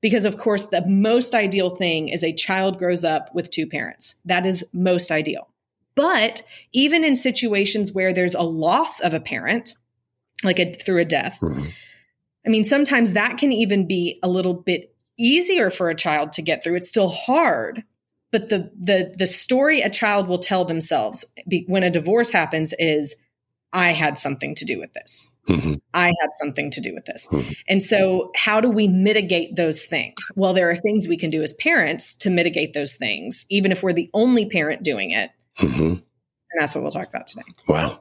because 0.02 0.26
of 0.26 0.38
course 0.38 0.68
the 0.68 0.86
most 0.86 1.34
ideal 1.34 1.72
thing 1.72 2.10
is 2.10 2.24
a 2.24 2.34
child 2.34 2.78
grows 2.78 3.04
up 3.04 3.34
with 3.34 3.50
two 3.50 3.66
parents. 3.66 4.16
That 4.26 4.46
is 4.46 4.64
most 4.72 5.12
ideal. 5.12 5.50
But 5.96 6.44
even 6.74 7.04
in 7.04 7.16
situations 7.16 7.92
where 7.92 8.14
there's 8.14 8.36
a 8.36 8.42
loss 8.42 9.00
of 9.00 9.14
a 9.14 9.20
parent, 9.20 9.74
like 10.44 10.60
a, 10.60 10.74
through 10.74 11.00
a 11.00 11.06
death, 11.06 11.40
mm-hmm. 11.42 11.66
I 12.46 12.50
mean, 12.50 12.64
sometimes 12.64 13.14
that 13.14 13.38
can 13.38 13.52
even 13.52 13.88
be 13.88 14.20
a 14.22 14.28
little 14.28 14.54
bit 14.54 14.94
easier 15.18 15.70
for 15.72 15.90
a 15.90 15.96
child 15.96 16.34
to 16.34 16.42
get 16.42 16.64
through. 16.64 16.76
It's 16.76 16.90
still 16.90 17.10
hard, 17.10 17.84
but 18.32 18.50
the 18.50 18.72
the 18.78 19.16
the 19.18 19.28
story 19.28 19.82
a 19.82 19.90
child 19.90 20.28
will 20.28 20.38
tell 20.38 20.66
themselves 20.66 21.26
when 21.68 21.84
a 21.84 21.90
divorce 21.90 22.30
happens 22.30 22.74
is 22.78 23.16
I 23.74 23.92
had 23.92 24.18
something 24.18 24.56
to 24.56 24.66
do 24.66 24.80
with 24.80 24.94
this. 24.94 25.34
Mm-hmm. 25.50 25.76
I 25.94 26.08
had 26.22 26.30
something 26.34 26.72
to 26.72 26.82
do 26.82 26.94
with 26.94 27.06
this. 27.06 27.28
Mm-hmm. 27.28 27.52
And 27.68 27.84
so, 27.84 28.32
how 28.36 28.62
do 28.62 28.70
we 28.70 28.88
mitigate 28.88 29.56
those 29.56 29.86
things? 29.86 30.16
Well, 30.36 30.54
there 30.54 30.70
are 30.70 30.76
things 30.76 31.08
we 31.08 31.18
can 31.18 31.30
do 31.30 31.42
as 31.44 31.54
parents 31.54 32.16
to 32.16 32.30
mitigate 32.30 32.74
those 32.74 32.96
things, 32.96 33.46
even 33.50 33.72
if 33.72 33.84
we're 33.84 33.94
the 33.94 34.10
only 34.14 34.46
parent 34.46 34.84
doing 34.84 35.12
it. 35.12 35.32
Mm-hmm. 35.60 35.82
And 35.82 36.62
that's 36.62 36.74
what 36.74 36.82
we'll 36.82 36.92
talk 36.92 37.10
about 37.10 37.28
today. 37.28 37.44
Wow. 37.68 38.00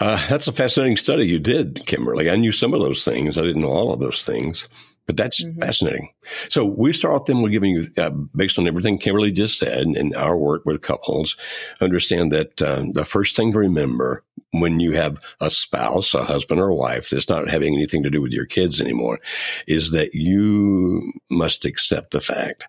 Uh, 0.00 0.24
that's 0.28 0.48
a 0.48 0.52
fascinating 0.52 0.96
study 0.96 1.26
you 1.26 1.38
did, 1.38 1.86
Kimberly. 1.86 2.30
I 2.30 2.36
knew 2.36 2.52
some 2.52 2.74
of 2.74 2.80
those 2.80 3.04
things. 3.04 3.38
I 3.38 3.42
didn't 3.42 3.62
know 3.62 3.68
all 3.68 3.92
of 3.92 4.00
those 4.00 4.24
things. 4.24 4.68
But 5.06 5.16
that's 5.16 5.44
mm-hmm. 5.44 5.60
fascinating. 5.60 6.08
So 6.48 6.64
we 6.64 6.92
start 6.92 7.14
off 7.14 7.26
then 7.26 7.42
with 7.42 7.52
giving 7.52 7.72
you, 7.72 7.86
uh, 7.98 8.10
based 8.34 8.58
on 8.58 8.66
everything 8.66 8.98
Kimberly 8.98 9.32
just 9.32 9.58
said 9.58 9.86
and 9.86 10.14
our 10.16 10.36
work 10.36 10.64
with 10.64 10.80
couples, 10.80 11.36
understand 11.80 12.32
that 12.32 12.62
uh, 12.62 12.84
the 12.92 13.04
first 13.04 13.36
thing 13.36 13.52
to 13.52 13.58
remember 13.58 14.24
when 14.60 14.80
you 14.80 14.92
have 14.92 15.18
a 15.40 15.50
spouse, 15.50 16.14
a 16.14 16.24
husband 16.24 16.60
or 16.60 16.68
a 16.68 16.74
wife 16.74 17.10
that's 17.10 17.28
not 17.28 17.48
having 17.48 17.74
anything 17.74 18.02
to 18.02 18.10
do 18.10 18.20
with 18.20 18.32
your 18.32 18.46
kids 18.46 18.80
anymore 18.80 19.18
is 19.66 19.90
that 19.90 20.14
you 20.14 21.12
must 21.30 21.64
accept 21.64 22.12
the 22.12 22.20
fact 22.20 22.66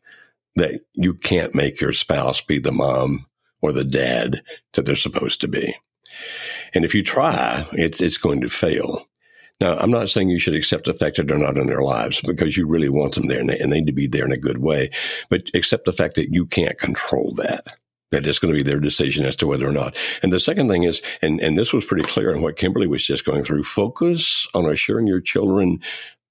that 0.55 0.81
you 0.93 1.13
can't 1.13 1.53
make 1.53 1.79
your 1.79 1.93
spouse 1.93 2.41
be 2.41 2.59
the 2.59 2.71
mom 2.71 3.25
or 3.61 3.71
the 3.71 3.83
dad 3.83 4.41
that 4.73 4.85
they're 4.85 4.95
supposed 4.95 5.41
to 5.41 5.47
be. 5.47 5.75
And 6.73 6.85
if 6.85 6.95
you 6.95 7.03
try, 7.03 7.67
it's, 7.73 8.01
it's 8.01 8.17
going 8.17 8.41
to 8.41 8.49
fail. 8.49 9.05
Now, 9.61 9.77
I'm 9.77 9.91
not 9.91 10.09
saying 10.09 10.29
you 10.29 10.39
should 10.39 10.55
accept 10.55 10.85
the 10.85 10.93
fact 10.93 11.17
that 11.17 11.27
they're 11.27 11.37
not 11.37 11.57
in 11.57 11.67
their 11.67 11.81
lives 11.81 12.21
because 12.21 12.57
you 12.57 12.67
really 12.67 12.89
want 12.89 13.15
them 13.15 13.27
there 13.27 13.39
and 13.39 13.49
they, 13.49 13.57
and 13.57 13.71
they 13.71 13.79
need 13.79 13.87
to 13.87 13.93
be 13.93 14.07
there 14.07 14.25
in 14.25 14.31
a 14.31 14.37
good 14.37 14.57
way, 14.57 14.89
but 15.29 15.49
accept 15.53 15.85
the 15.85 15.93
fact 15.93 16.15
that 16.15 16.33
you 16.33 16.45
can't 16.45 16.77
control 16.77 17.33
that. 17.35 17.77
That 18.12 18.27
it's 18.27 18.39
going 18.39 18.53
to 18.53 18.57
be 18.57 18.69
their 18.69 18.79
decision 18.79 19.25
as 19.25 19.35
to 19.38 19.47
whether 19.47 19.67
or 19.67 19.71
not. 19.71 19.97
And 20.21 20.31
the 20.31 20.39
second 20.39 20.69
thing 20.69 20.83
is, 20.83 21.01
and, 21.21 21.41
and 21.41 21.57
this 21.57 21.74
was 21.74 21.85
pretty 21.85 22.05
clear 22.05 22.31
in 22.31 22.41
what 22.41 22.55
Kimberly 22.55 22.88
was 22.88 23.05
just 23.05 23.25
going 23.25 23.43
through, 23.43 23.63
focus 23.63 24.47
on 24.53 24.65
assuring 24.65 25.07
your 25.07 25.21
children 25.21 25.79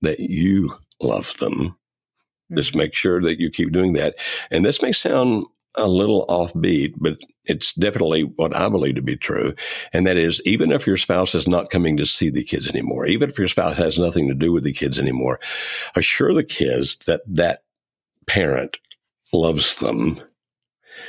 that 0.01 0.21
you 0.21 0.77
love 1.01 1.37
them. 1.39 1.53
Mm-hmm. 1.55 2.57
Just 2.57 2.77
make 2.77 2.95
sure 2.95 3.21
that 3.23 3.41
you 3.41 3.51
keep 3.51 3.73
doing 3.73 3.95
that. 3.95 4.15
And 4.51 4.65
this 4.65 4.83
may 4.83 4.93
sound 4.93 5.47
a 5.75 5.89
little 5.89 6.25
offbeat, 6.29 6.95
but 6.97 7.19
it's 7.45 7.75
definitely 7.75 8.23
what 8.23 8.55
I 8.57 8.69
believe 8.69 8.95
to 8.95 9.03
be 9.03 9.17
true. 9.17 9.55
And 9.93 10.07
that 10.07 10.17
is, 10.17 10.41
even 10.47 10.71
if 10.73 10.87
your 10.87 10.97
spouse 10.97 11.35
is 11.35 11.49
not 11.49 11.71
coming 11.71 11.97
to 11.97 12.07
see 12.07 12.31
the 12.31 12.45
kids 12.45 12.69
anymore, 12.69 13.07
even 13.07 13.29
if 13.29 13.39
your 13.39 13.49
spouse 13.49 13.77
has 13.77 13.99
nothing 13.99 14.29
to 14.29 14.35
do 14.35 14.53
with 14.53 14.65
the 14.65 14.73
kids 14.73 14.99
anymore, 14.99 15.41
assure 15.97 16.33
the 16.33 16.45
kids 16.45 16.97
that 17.07 17.23
that 17.27 17.63
parent 18.27 18.77
loves 19.33 19.79
them 19.79 20.21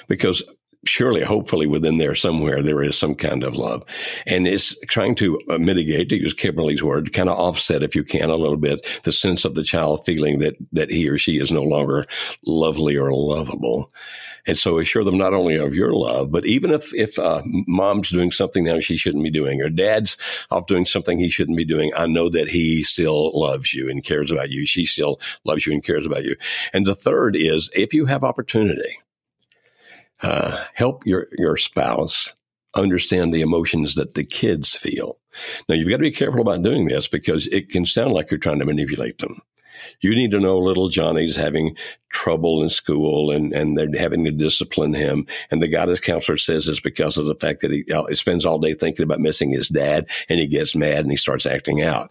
because 0.08 0.44
surely, 0.86 1.24
hopefully, 1.24 1.68
within 1.68 1.98
there 1.98 2.16
somewhere, 2.16 2.62
there 2.62 2.84
is 2.84 2.98
some 2.98 3.16
kind 3.16 3.44
of 3.44 3.56
love. 3.56 3.84
And 4.26 4.48
it's 4.48 4.76
trying 4.88 5.16
to 5.16 5.40
uh, 5.50 5.58
mitigate, 5.58 6.10
to 6.10 6.18
use 6.18 6.34
Kimberly's 6.34 6.84
word, 6.84 7.14
kind 7.14 7.30
of 7.30 7.38
offset, 7.38 7.84
if 7.84 7.96
you 7.96 8.04
can, 8.04 8.30
a 8.30 8.36
little 8.36 8.58
bit, 8.58 8.86
the 9.04 9.12
sense 9.12 9.46
of 9.46 9.56
the 9.56 9.64
child 9.64 10.06
feeling 10.06 10.40
that, 10.40 10.56
that 10.72 10.92
he 10.92 11.10
or 11.10 11.18
she 11.18 11.40
is 11.40 11.52
no 11.52 11.64
longer 11.64 12.06
lovely 12.46 12.96
or 12.96 13.12
lovable. 13.12 13.92
And 14.48 14.58
so 14.58 14.78
assure 14.78 15.04
them 15.04 15.18
not 15.18 15.34
only 15.34 15.56
of 15.56 15.74
your 15.74 15.94
love, 15.94 16.32
but 16.32 16.46
even 16.46 16.70
if, 16.70 16.94
if 16.94 17.18
uh, 17.18 17.42
mom's 17.46 18.12
doing 18.12 18.32
something 18.32 18.64
now 18.64 18.80
she 18.80 18.96
shouldn't 18.96 19.24
be 19.24 19.32
doing, 19.32 19.60
or 19.62 19.70
dad's 19.70 20.18
off 20.52 20.68
doing 20.68 20.86
something 20.86 21.18
he 21.18 21.32
shouldn't 21.32 21.58
be 21.58 21.66
doing, 21.66 21.92
I 21.98 22.06
know 22.06 22.30
that 22.30 22.48
he 22.48 22.84
still 22.84 23.32
loves 23.38 23.74
you 23.74 23.90
and 23.90 24.04
cares 24.04 24.30
about 24.30 24.52
you. 24.52 24.68
She 24.68 24.86
still 24.86 25.20
loves 25.46 25.66
you 25.66 25.74
and 25.74 25.84
cares 25.84 26.06
about 26.06 26.26
you. 26.26 26.36
And 26.74 26.86
the 26.86 26.96
third 26.96 27.36
is 27.36 27.72
if 27.74 27.92
you 27.92 28.06
have 28.06 28.24
opportunity, 28.24 29.00
uh, 30.22 30.64
help 30.74 31.06
your, 31.06 31.28
your 31.38 31.58
spouse 31.58 32.34
understand 32.76 33.34
the 33.34 33.42
emotions 33.42 33.96
that 33.96 34.16
the 34.16 34.26
kids 34.26 34.76
feel. 34.76 35.18
Now, 35.68 35.76
you've 35.76 35.90
got 35.90 35.98
to 35.98 36.02
be 36.02 36.12
careful 36.12 36.42
about 36.42 36.64
doing 36.64 36.88
this 36.88 37.08
because 37.08 37.48
it 37.48 37.70
can 37.70 37.86
sound 37.86 38.14
like 38.14 38.32
you're 38.32 38.38
trying 38.38 38.60
to 38.60 38.66
manipulate 38.66 39.20
them. 39.20 39.42
You 40.02 40.16
need 40.16 40.32
to 40.32 40.40
know 40.40 40.58
little 40.58 40.90
Johnny's 40.90 41.36
having 41.36 41.76
trouble 42.16 42.64
in 42.64 42.70
school 42.70 43.30
and, 43.30 43.52
and 43.52 43.78
they're 43.78 43.90
having 44.00 44.24
to 44.24 44.32
discipline 44.32 44.94
him. 44.94 45.28
And 45.52 45.62
the 45.62 45.68
guidance 45.68 46.00
counselor 46.00 46.38
says 46.38 46.70
it's 46.70 46.80
because 46.80 47.18
of 47.18 47.26
the 47.26 47.36
fact 47.36 47.60
that 47.60 47.72
he, 47.72 47.84
uh, 47.94 48.06
he 48.06 48.16
spends 48.16 48.46
all 48.46 48.58
day 48.58 48.74
thinking 48.74 49.04
about 49.04 49.20
missing 49.20 49.52
his 49.52 49.68
dad 49.68 50.08
and 50.30 50.40
he 50.40 50.48
gets 50.48 50.78
mad 50.78 51.00
and 51.00 51.12
he 51.12 51.18
starts 51.18 51.46
acting 51.46 51.82
out. 51.82 52.10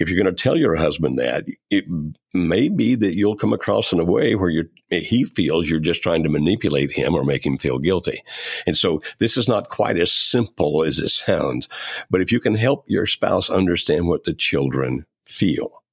If 0.00 0.08
you're 0.08 0.20
going 0.20 0.34
to 0.34 0.42
tell 0.42 0.56
your 0.56 0.74
husband 0.74 1.20
that, 1.20 1.44
it 1.70 1.84
may 2.32 2.68
be 2.68 2.96
that 2.96 3.16
you'll 3.16 3.36
come 3.36 3.52
across 3.52 3.92
in 3.92 4.00
a 4.00 4.04
way 4.04 4.34
where 4.34 4.50
you're, 4.50 4.70
he 4.90 5.24
feels 5.24 5.68
you're 5.68 5.78
just 5.78 6.02
trying 6.02 6.24
to 6.24 6.28
manipulate 6.28 6.90
him 6.90 7.14
or 7.14 7.22
make 7.22 7.46
him 7.46 7.56
feel 7.56 7.78
guilty. 7.78 8.22
And 8.66 8.76
so 8.76 9.02
this 9.20 9.36
is 9.36 9.48
not 9.48 9.68
quite 9.68 9.96
as 9.96 10.12
simple 10.12 10.82
as 10.82 10.98
it 10.98 11.10
sounds. 11.10 11.68
But 12.10 12.20
if 12.20 12.32
you 12.32 12.40
can 12.40 12.56
help 12.56 12.84
your 12.88 13.06
spouse 13.06 13.48
understand 13.48 14.08
what 14.08 14.24
the 14.24 14.34
children 14.34 15.06
feel, 15.26 15.83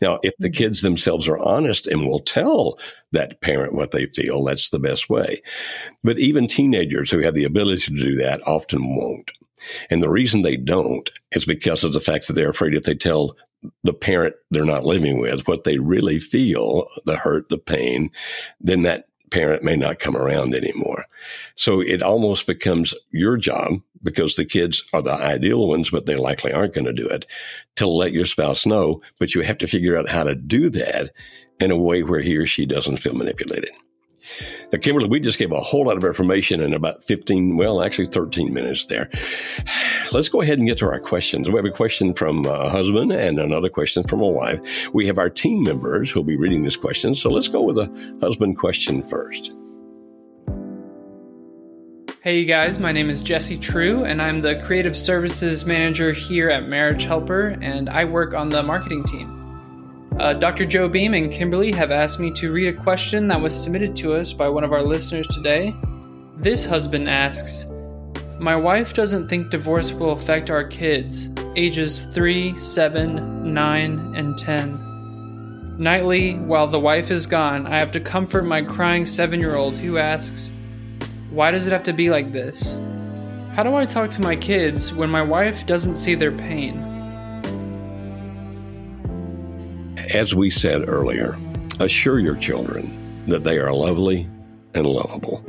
now, 0.00 0.18
if 0.22 0.34
the 0.38 0.48
mm-hmm. 0.48 0.58
kids 0.58 0.82
themselves 0.82 1.28
are 1.28 1.38
honest 1.38 1.86
and 1.86 2.06
will 2.06 2.20
tell 2.20 2.78
that 3.12 3.40
parent 3.40 3.74
what 3.74 3.90
they 3.90 4.06
feel, 4.06 4.44
that's 4.44 4.70
the 4.70 4.78
best 4.78 5.10
way. 5.10 5.42
But 6.04 6.18
even 6.18 6.46
teenagers 6.46 7.10
who 7.10 7.20
have 7.20 7.34
the 7.34 7.44
ability 7.44 7.82
to 7.82 7.96
do 7.96 8.16
that 8.16 8.46
often 8.46 8.94
won't. 8.96 9.30
And 9.90 10.02
the 10.02 10.10
reason 10.10 10.42
they 10.42 10.56
don't 10.56 11.10
is 11.32 11.44
because 11.44 11.84
of 11.84 11.92
the 11.92 12.00
fact 12.00 12.26
that 12.26 12.32
they're 12.32 12.50
afraid 12.50 12.74
if 12.74 12.84
they 12.84 12.94
tell 12.94 13.36
the 13.84 13.92
parent 13.92 14.34
they're 14.50 14.64
not 14.64 14.84
living 14.84 15.18
with 15.18 15.46
what 15.46 15.64
they 15.64 15.78
really 15.78 16.18
feel, 16.18 16.86
the 17.04 17.16
hurt, 17.16 17.48
the 17.50 17.58
pain, 17.58 18.10
then 18.58 18.82
that 18.82 19.06
parent 19.30 19.62
may 19.62 19.76
not 19.76 19.98
come 19.98 20.16
around 20.16 20.54
anymore. 20.54 21.04
So 21.54 21.80
it 21.80 22.02
almost 22.02 22.46
becomes 22.46 22.94
your 23.10 23.36
job 23.36 23.80
because 24.02 24.34
the 24.34 24.44
kids 24.44 24.84
are 24.92 25.02
the 25.02 25.12
ideal 25.12 25.68
ones, 25.68 25.90
but 25.90 26.06
they 26.06 26.16
likely 26.16 26.52
aren't 26.52 26.74
going 26.74 26.86
to 26.86 26.92
do 26.92 27.06
it 27.06 27.26
to 27.76 27.86
let 27.86 28.12
your 28.12 28.26
spouse 28.26 28.66
know. 28.66 29.02
But 29.18 29.34
you 29.34 29.42
have 29.42 29.58
to 29.58 29.66
figure 29.66 29.96
out 29.96 30.08
how 30.08 30.24
to 30.24 30.34
do 30.34 30.70
that 30.70 31.12
in 31.60 31.70
a 31.70 31.76
way 31.76 32.02
where 32.02 32.20
he 32.20 32.36
or 32.36 32.46
she 32.46 32.66
doesn't 32.66 32.98
feel 32.98 33.14
manipulated. 33.14 33.70
Now, 34.72 34.78
Kimberly, 34.78 35.08
we 35.08 35.20
just 35.20 35.38
gave 35.38 35.50
a 35.52 35.60
whole 35.60 35.86
lot 35.86 35.96
of 35.96 36.04
information 36.04 36.60
in 36.60 36.72
about 36.72 37.04
15, 37.04 37.56
well, 37.56 37.82
actually 37.82 38.06
13 38.06 38.52
minutes 38.52 38.84
there. 38.86 39.10
Let's 40.12 40.28
go 40.28 40.40
ahead 40.40 40.58
and 40.58 40.68
get 40.68 40.78
to 40.78 40.86
our 40.86 41.00
questions. 41.00 41.48
We 41.48 41.56
have 41.56 41.64
a 41.64 41.70
question 41.70 42.14
from 42.14 42.46
a 42.46 42.68
husband 42.68 43.12
and 43.12 43.38
another 43.38 43.68
question 43.68 44.04
from 44.04 44.20
a 44.20 44.28
wife. 44.28 44.60
We 44.92 45.06
have 45.06 45.18
our 45.18 45.30
team 45.30 45.62
members 45.62 46.10
who'll 46.10 46.24
be 46.24 46.36
reading 46.36 46.62
this 46.62 46.76
question. 46.76 47.14
So 47.14 47.30
let's 47.30 47.48
go 47.48 47.62
with 47.62 47.78
a 47.78 48.18
husband 48.20 48.58
question 48.58 49.06
first. 49.06 49.52
Hey, 52.22 52.38
you 52.38 52.44
guys, 52.44 52.78
my 52.78 52.92
name 52.92 53.08
is 53.08 53.22
Jesse 53.22 53.56
True, 53.56 54.04
and 54.04 54.20
I'm 54.20 54.42
the 54.42 54.60
Creative 54.66 54.94
Services 54.94 55.64
Manager 55.64 56.12
here 56.12 56.50
at 56.50 56.68
Marriage 56.68 57.04
Helper, 57.04 57.56
and 57.62 57.88
I 57.88 58.04
work 58.04 58.34
on 58.34 58.50
the 58.50 58.62
marketing 58.62 59.04
team. 59.04 60.10
Uh, 60.18 60.34
Dr. 60.34 60.66
Joe 60.66 60.86
Beam 60.86 61.14
and 61.14 61.32
Kimberly 61.32 61.72
have 61.72 61.90
asked 61.90 62.20
me 62.20 62.30
to 62.32 62.52
read 62.52 62.76
a 62.76 62.78
question 62.78 63.26
that 63.28 63.40
was 63.40 63.58
submitted 63.58 63.96
to 63.96 64.12
us 64.12 64.34
by 64.34 64.50
one 64.50 64.64
of 64.64 64.72
our 64.74 64.82
listeners 64.82 65.26
today. 65.28 65.74
This 66.36 66.62
husband 66.62 67.08
asks 67.08 67.64
My 68.38 68.54
wife 68.54 68.92
doesn't 68.92 69.28
think 69.28 69.50
divorce 69.50 69.90
will 69.90 70.10
affect 70.10 70.50
our 70.50 70.64
kids, 70.64 71.30
ages 71.56 72.02
3, 72.02 72.54
7, 72.58 73.50
9, 73.50 74.14
and 74.14 74.36
10. 74.36 75.76
Nightly, 75.78 76.34
while 76.34 76.66
the 76.66 76.78
wife 76.78 77.10
is 77.10 77.24
gone, 77.24 77.66
I 77.66 77.78
have 77.78 77.92
to 77.92 78.00
comfort 78.00 78.44
my 78.44 78.60
crying 78.60 79.06
seven 79.06 79.40
year 79.40 79.56
old 79.56 79.78
who 79.78 79.96
asks, 79.96 80.52
Why 81.30 81.52
does 81.52 81.66
it 81.66 81.72
have 81.72 81.84
to 81.84 81.92
be 81.92 82.10
like 82.10 82.32
this? 82.32 82.76
How 83.54 83.62
do 83.62 83.76
I 83.76 83.84
talk 83.84 84.10
to 84.12 84.20
my 84.20 84.34
kids 84.34 84.92
when 84.92 85.08
my 85.10 85.22
wife 85.22 85.64
doesn't 85.64 85.94
see 85.94 86.16
their 86.16 86.32
pain? 86.32 86.78
As 90.12 90.34
we 90.34 90.50
said 90.50 90.88
earlier, 90.88 91.38
assure 91.78 92.18
your 92.18 92.34
children 92.34 93.24
that 93.28 93.44
they 93.44 93.58
are 93.58 93.72
lovely 93.72 94.28
and 94.74 94.86
lovable. 94.86 95.44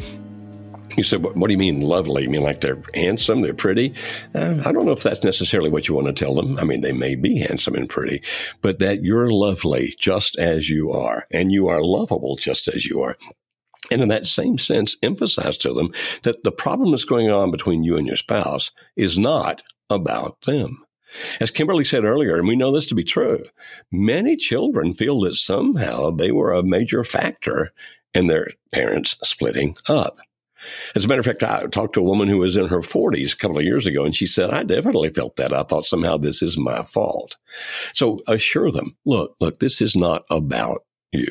You 0.98 1.04
said, 1.04 1.24
what, 1.24 1.36
what, 1.36 1.48
do 1.48 1.54
you 1.54 1.58
mean 1.58 1.82
lovely? 1.82 2.24
You 2.24 2.30
mean 2.30 2.44
like 2.44 2.62
they're 2.62 2.84
handsome, 2.94 3.42
they're 3.42 3.54
pretty? 3.54 3.96
Uh, 4.36 4.62
I 4.66 4.72
don't 4.72 4.86
know 4.86 4.92
if 4.92 5.02
that's 5.02 5.24
necessarily 5.24 5.72
what 5.72 5.88
you 5.88 5.96
want 5.96 6.08
to 6.08 6.14
tell 6.14 6.36
them. 6.36 6.60
I 6.60 6.64
mean, 6.64 6.82
they 6.82 6.92
may 6.92 7.16
be 7.16 7.38
handsome 7.38 7.74
and 7.74 7.90
pretty, 7.90 8.22
but 8.62 8.78
that 8.80 9.04
you're 9.04 9.32
lovely 9.32 9.96
just 10.00 10.38
as 10.38 10.70
you 10.70 10.92
are, 10.92 11.26
and 11.32 11.52
you 11.52 11.70
are 11.70 11.82
lovable 11.82 12.36
just 12.36 12.68
as 12.68 12.86
you 12.86 13.02
are. 13.02 13.18
And 13.92 14.02
in 14.02 14.08
that 14.08 14.26
same 14.26 14.58
sense, 14.58 14.98
emphasize 15.04 15.58
to 15.58 15.74
them 15.74 15.92
that 16.24 16.44
the 16.44 16.52
problem 16.52 16.92
that's 16.92 17.06
going 17.06 17.30
on 17.30 17.52
between 17.52 17.84
you 17.84 17.98
and 17.98 18.08
your 18.08 18.16
spouse 18.16 18.72
is 18.96 19.20
not 19.20 19.62
about 19.90 20.42
them. 20.42 20.84
As 21.42 21.52
Kimberly 21.52 21.84
said 21.84 22.06
earlier, 22.06 22.38
and 22.38 22.48
we 22.48 22.56
know 22.56 22.72
this 22.72 22.86
to 22.88 22.96
be 22.96 23.04
true, 23.04 23.44
many 23.92 24.38
children 24.38 24.94
feel 24.94 25.20
that 25.22 25.36
somehow 25.36 26.10
they 26.10 26.32
were 26.32 26.54
a 26.54 26.64
major 26.64 27.04
factor 27.04 27.72
in 28.14 28.28
their 28.28 28.48
parents 28.72 29.18
splitting 29.22 29.76
up. 29.90 30.18
As 30.96 31.06
a 31.06 31.08
matter 31.08 31.20
of 31.20 31.26
fact, 31.26 31.44
I 31.44 31.66
talked 31.66 31.96
to 31.96 32.02
a 32.02 32.04
woman 32.04 32.28
who 32.28 32.38
was 32.38 32.56
in 32.56 32.68
her 32.68 32.82
40s 32.82 33.34
a 33.34 33.38
couple 33.38 33.58
of 33.58 33.64
years 33.64 33.88
ago, 33.88 34.06
and 34.06 34.16
she 34.16 34.28
said, 34.28 34.52
I 34.52 34.64
definitely 34.64 35.10
felt 35.10 35.36
that. 35.38 35.54
I 35.54 35.64
thought 35.64 35.86
somehow 35.86 36.18
this 36.18 36.42
is 36.42 36.58
my 36.58 36.84
fault. 36.84 37.36
So 37.94 38.22
assure 38.28 38.72
them, 38.72 38.96
look, 39.06 39.36
look, 39.40 39.60
this 39.60 39.82
is 39.82 39.96
not 39.96 40.24
about 40.30 40.84
you. 41.12 41.28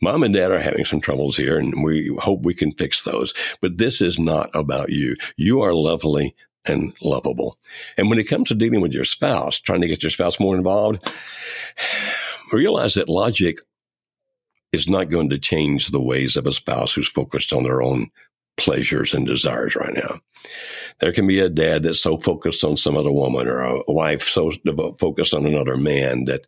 Mom 0.00 0.22
and 0.22 0.34
dad 0.34 0.50
are 0.50 0.60
having 0.60 0.84
some 0.84 1.00
troubles 1.00 1.36
here, 1.36 1.58
and 1.58 1.82
we 1.82 2.14
hope 2.18 2.42
we 2.42 2.54
can 2.54 2.72
fix 2.72 3.02
those. 3.02 3.34
But 3.60 3.78
this 3.78 4.00
is 4.00 4.18
not 4.18 4.50
about 4.54 4.90
you. 4.90 5.16
You 5.36 5.62
are 5.62 5.74
lovely 5.74 6.34
and 6.64 6.92
lovable. 7.02 7.58
And 7.96 8.10
when 8.10 8.18
it 8.18 8.24
comes 8.24 8.48
to 8.48 8.54
dealing 8.54 8.80
with 8.80 8.92
your 8.92 9.04
spouse, 9.04 9.58
trying 9.58 9.80
to 9.80 9.88
get 9.88 10.02
your 10.02 10.10
spouse 10.10 10.40
more 10.40 10.56
involved, 10.56 11.12
realize 12.52 12.94
that 12.94 13.08
logic 13.08 13.58
is 14.72 14.88
not 14.88 15.10
going 15.10 15.30
to 15.30 15.38
change 15.38 15.88
the 15.88 16.02
ways 16.02 16.36
of 16.36 16.46
a 16.46 16.52
spouse 16.52 16.92
who's 16.92 17.08
focused 17.08 17.52
on 17.52 17.62
their 17.62 17.82
own 17.82 18.10
pleasures 18.56 19.14
and 19.14 19.26
desires 19.26 19.76
right 19.76 19.94
now. 19.94 20.18
There 21.00 21.12
can 21.12 21.26
be 21.26 21.38
a 21.38 21.48
dad 21.48 21.84
that's 21.84 22.00
so 22.00 22.18
focused 22.18 22.64
on 22.64 22.76
some 22.76 22.96
other 22.96 23.12
woman 23.12 23.46
or 23.46 23.60
a 23.60 23.82
wife 23.88 24.22
so 24.22 24.52
focused 24.98 25.32
on 25.32 25.46
another 25.46 25.76
man 25.76 26.24
that 26.24 26.46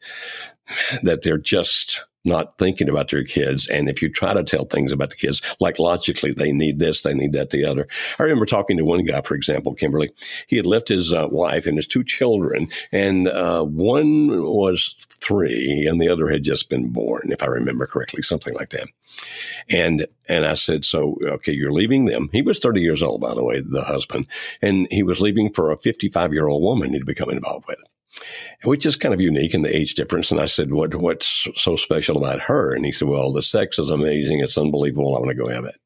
that 1.02 1.22
they're 1.22 1.38
just 1.38 2.02
not 2.24 2.58
thinking 2.58 2.88
about 2.88 3.10
their 3.10 3.24
kids. 3.24 3.66
And 3.68 3.88
if 3.88 4.02
you 4.02 4.08
try 4.08 4.34
to 4.34 4.44
tell 4.44 4.64
things 4.64 4.92
about 4.92 5.10
the 5.10 5.16
kids, 5.16 5.40
like 5.58 5.78
logically, 5.78 6.32
they 6.32 6.52
need 6.52 6.78
this, 6.78 7.02
they 7.02 7.14
need 7.14 7.32
that, 7.32 7.50
the 7.50 7.64
other. 7.64 7.86
I 8.18 8.24
remember 8.24 8.46
talking 8.46 8.76
to 8.76 8.84
one 8.84 9.04
guy, 9.04 9.20
for 9.22 9.34
example, 9.34 9.74
Kimberly. 9.74 10.10
He 10.46 10.56
had 10.56 10.66
left 10.66 10.88
his 10.88 11.12
uh, 11.12 11.28
wife 11.30 11.66
and 11.66 11.76
his 11.76 11.86
two 11.86 12.04
children, 12.04 12.68
and 12.92 13.28
uh, 13.28 13.64
one 13.64 14.28
was 14.42 14.94
three, 15.20 15.86
and 15.86 16.00
the 16.00 16.08
other 16.08 16.28
had 16.28 16.42
just 16.42 16.68
been 16.68 16.90
born, 16.90 17.30
if 17.32 17.42
I 17.42 17.46
remember 17.46 17.86
correctly, 17.86 18.22
something 18.22 18.54
like 18.54 18.70
that. 18.70 18.88
And 19.68 20.06
and 20.28 20.46
I 20.46 20.54
said, 20.54 20.84
so 20.84 21.16
okay, 21.22 21.52
you're 21.52 21.72
leaving 21.72 22.04
them. 22.04 22.28
He 22.32 22.42
was 22.42 22.58
30 22.58 22.80
years 22.80 23.02
old, 23.02 23.20
by 23.20 23.34
the 23.34 23.44
way, 23.44 23.60
the 23.60 23.82
husband, 23.82 24.26
and 24.62 24.86
he 24.90 25.02
was 25.02 25.20
leaving 25.20 25.52
for 25.52 25.70
a 25.70 25.78
55 25.78 26.32
year 26.32 26.48
old 26.48 26.62
woman 26.62 26.92
he'd 26.92 27.06
become 27.06 27.30
involved 27.30 27.66
with 27.66 27.78
which 28.64 28.86
is 28.86 28.96
kind 28.96 29.14
of 29.14 29.20
unique 29.20 29.54
in 29.54 29.62
the 29.62 29.74
age 29.74 29.94
difference. 29.94 30.30
And 30.30 30.40
I 30.40 30.46
said, 30.46 30.72
"What 30.72 30.94
what's 30.94 31.48
so 31.54 31.76
special 31.76 32.18
about 32.18 32.40
her?" 32.40 32.74
And 32.74 32.84
he 32.84 32.92
said, 32.92 33.08
"Well, 33.08 33.32
the 33.32 33.42
sex 33.42 33.78
is 33.78 33.90
amazing. 33.90 34.40
It's 34.40 34.58
unbelievable. 34.58 35.16
I 35.16 35.20
want 35.20 35.30
to 35.30 35.36
go 35.36 35.48
have 35.48 35.64
it." 35.64 35.76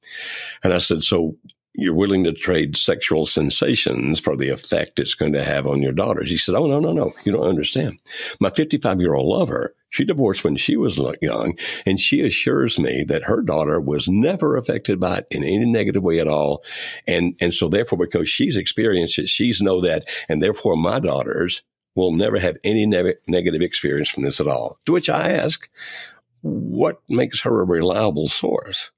And 0.62 0.72
I 0.72 0.78
said, 0.78 1.02
"So." 1.02 1.36
You're 1.76 1.92
willing 1.92 2.22
to 2.22 2.32
trade 2.32 2.76
sexual 2.76 3.26
sensations 3.26 4.20
for 4.20 4.36
the 4.36 4.48
effect 4.48 5.00
it's 5.00 5.16
going 5.16 5.32
to 5.32 5.42
have 5.42 5.66
on 5.66 5.82
your 5.82 5.90
daughters. 5.90 6.30
He 6.30 6.38
said, 6.38 6.54
Oh, 6.54 6.68
no, 6.68 6.78
no, 6.78 6.92
no. 6.92 7.12
You 7.24 7.32
don't 7.32 7.48
understand. 7.48 7.98
My 8.38 8.50
55 8.50 9.00
year 9.00 9.14
old 9.14 9.26
lover, 9.26 9.74
she 9.90 10.04
divorced 10.04 10.44
when 10.44 10.54
she 10.54 10.76
was 10.76 11.00
young, 11.20 11.58
and 11.84 11.98
she 11.98 12.20
assures 12.20 12.78
me 12.78 13.02
that 13.08 13.24
her 13.24 13.42
daughter 13.42 13.80
was 13.80 14.08
never 14.08 14.56
affected 14.56 15.00
by 15.00 15.16
it 15.16 15.26
in 15.32 15.42
any 15.42 15.64
negative 15.64 16.04
way 16.04 16.20
at 16.20 16.28
all. 16.28 16.62
And, 17.08 17.34
and 17.40 17.52
so 17.52 17.68
therefore, 17.68 17.98
because 17.98 18.28
she's 18.28 18.56
experienced 18.56 19.18
it, 19.18 19.28
she's 19.28 19.60
know 19.60 19.80
that, 19.80 20.04
and 20.28 20.40
therefore 20.40 20.76
my 20.76 21.00
daughters 21.00 21.62
will 21.94 22.12
never 22.12 22.38
have 22.38 22.56
any 22.64 22.86
ne- 22.86 23.14
negative 23.26 23.62
experience 23.62 24.08
from 24.08 24.24
this 24.24 24.40
at 24.40 24.48
all. 24.48 24.78
To 24.86 24.92
which 24.92 25.08
I 25.08 25.30
ask, 25.30 25.68
what 26.42 27.00
makes 27.08 27.40
her 27.40 27.60
a 27.60 27.64
reliable 27.64 28.28
source? 28.28 28.90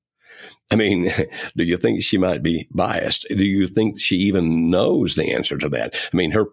I 0.73 0.77
mean, 0.77 1.13
do 1.57 1.65
you 1.65 1.77
think 1.77 2.03
she 2.03 2.19
might 2.19 2.43
be 2.43 2.69
biased? 2.73 3.27
Do 3.29 3.45
you 3.45 3.67
think 3.67 3.99
she 3.99 4.17
even 4.17 4.71
knows 4.71 5.15
the 5.15 5.33
answer 5.33 5.59
to 5.59 5.69
that? 5.71 5.95
I 6.13 6.17
mean, 6.17 6.33
her 6.33 6.47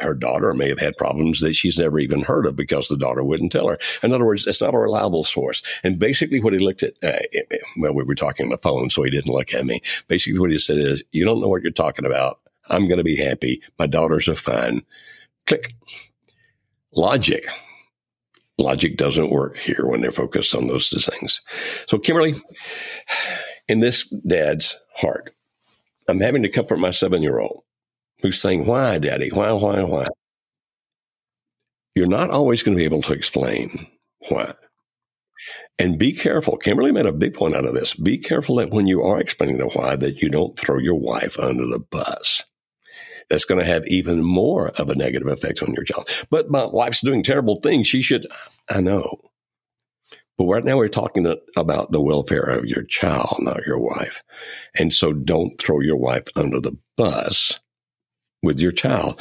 her 0.00 0.14
daughter 0.14 0.54
may 0.54 0.68
have 0.70 0.78
had 0.78 0.96
problems 0.96 1.40
that 1.40 1.54
she's 1.54 1.78
never 1.78 1.98
even 1.98 2.22
heard 2.22 2.46
of 2.46 2.56
because 2.56 2.88
the 2.88 2.96
daughter 2.96 3.22
wouldn't 3.22 3.52
tell 3.52 3.68
her. 3.68 3.78
In 4.02 4.14
other 4.14 4.24
words, 4.24 4.46
it's 4.46 4.62
not 4.62 4.74
a 4.74 4.78
reliable 4.78 5.24
source. 5.24 5.62
And 5.84 5.98
basically, 5.98 6.40
what 6.40 6.54
he 6.54 6.58
looked 6.58 6.82
at, 6.82 6.94
uh, 7.02 7.18
well, 7.78 7.92
we 7.92 8.02
were 8.04 8.14
talking 8.14 8.46
on 8.46 8.50
the 8.50 8.56
phone, 8.58 8.88
so 8.88 9.02
he 9.02 9.10
didn't 9.10 9.32
look 9.32 9.52
at 9.52 9.66
me. 9.66 9.82
Basically, 10.06 10.38
what 10.38 10.50
he 10.50 10.58
said 10.58 10.78
is, 10.78 11.02
"You 11.12 11.26
don't 11.26 11.40
know 11.40 11.48
what 11.48 11.62
you're 11.62 11.70
talking 11.70 12.06
about. 12.06 12.40
I'm 12.70 12.86
going 12.86 12.98
to 12.98 13.04
be 13.04 13.16
happy. 13.16 13.62
My 13.78 13.86
daughters 13.86 14.28
are 14.28 14.34
fine. 14.34 14.82
Click. 15.48 15.74
Logic. 16.92 17.46
Logic 18.58 18.96
doesn't 18.98 19.30
work 19.30 19.56
here 19.56 19.86
when 19.86 20.02
they're 20.02 20.10
focused 20.10 20.54
on 20.54 20.66
those 20.66 20.90
things. 20.90 21.40
So, 21.88 21.98
Kimberly, 21.98 22.34
in 23.66 23.80
this 23.80 24.06
dad's 24.26 24.76
heart, 24.96 25.34
I'm 26.06 26.20
having 26.20 26.42
to 26.42 26.50
comfort 26.50 26.78
my 26.78 26.90
seven 26.90 27.22
year 27.22 27.38
old 27.38 27.62
who's 28.20 28.40
saying, 28.40 28.66
Why, 28.66 28.98
daddy? 28.98 29.30
Why, 29.32 29.52
why, 29.52 29.82
why? 29.84 30.08
You're 31.94 32.06
not 32.06 32.30
always 32.30 32.62
going 32.62 32.76
to 32.76 32.80
be 32.80 32.84
able 32.84 33.02
to 33.02 33.14
explain 33.14 33.86
why. 34.28 34.52
And 35.78 35.98
be 35.98 36.12
careful. 36.12 36.58
Kimberly 36.58 36.92
made 36.92 37.06
a 37.06 37.12
big 37.12 37.32
point 37.32 37.56
out 37.56 37.64
of 37.64 37.74
this. 37.74 37.94
Be 37.94 38.18
careful 38.18 38.56
that 38.56 38.70
when 38.70 38.86
you 38.86 39.02
are 39.02 39.20
explaining 39.20 39.58
the 39.58 39.68
why, 39.68 39.96
that 39.96 40.20
you 40.20 40.28
don't 40.28 40.58
throw 40.58 40.78
your 40.78 40.96
wife 40.96 41.38
under 41.38 41.64
the 41.66 41.78
bus 41.78 42.44
that's 43.30 43.44
going 43.44 43.60
to 43.60 43.66
have 43.66 43.86
even 43.86 44.22
more 44.22 44.68
of 44.80 44.88
a 44.88 44.94
negative 44.94 45.28
effect 45.28 45.62
on 45.62 45.74
your 45.74 45.84
child. 45.84 46.08
But 46.30 46.50
my 46.50 46.66
wife's 46.66 47.00
doing 47.00 47.22
terrible 47.22 47.60
things. 47.60 47.86
She 47.86 48.02
should, 48.02 48.26
I 48.68 48.80
know. 48.80 49.20
But 50.38 50.46
right 50.46 50.64
now 50.64 50.76
we're 50.76 50.88
talking 50.88 51.26
about 51.56 51.90
the 51.90 52.00
welfare 52.00 52.42
of 52.42 52.64
your 52.64 52.84
child, 52.84 53.36
not 53.40 53.66
your 53.66 53.78
wife. 53.78 54.22
And 54.78 54.94
so 54.94 55.12
don't 55.12 55.60
throw 55.60 55.80
your 55.80 55.96
wife 55.96 56.24
under 56.36 56.60
the 56.60 56.76
bus 56.96 57.58
with 58.40 58.60
your 58.60 58.70
child. 58.70 59.20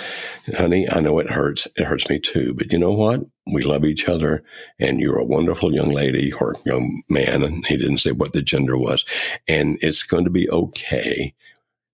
Honey, 0.55 0.87
I 0.91 0.99
know 0.99 1.17
it 1.17 1.31
hurts. 1.31 1.67
It 1.75 1.85
hurts 1.85 2.07
me 2.07 2.19
too. 2.19 2.53
But 2.53 2.71
you 2.71 2.77
know 2.77 2.91
what? 2.91 3.21
We 3.51 3.63
love 3.63 3.83
each 3.83 4.07
other 4.07 4.43
and 4.79 4.99
you're 4.99 5.17
a 5.17 5.25
wonderful 5.25 5.73
young 5.73 5.89
lady 5.89 6.31
or 6.33 6.55
young 6.65 7.01
man. 7.09 7.43
And 7.43 7.65
he 7.65 7.77
didn't 7.77 7.97
say 7.97 8.11
what 8.11 8.33
the 8.33 8.43
gender 8.43 8.77
was. 8.77 9.03
And 9.47 9.79
it's 9.81 10.03
going 10.03 10.25
to 10.25 10.29
be 10.29 10.47
okay 10.51 11.33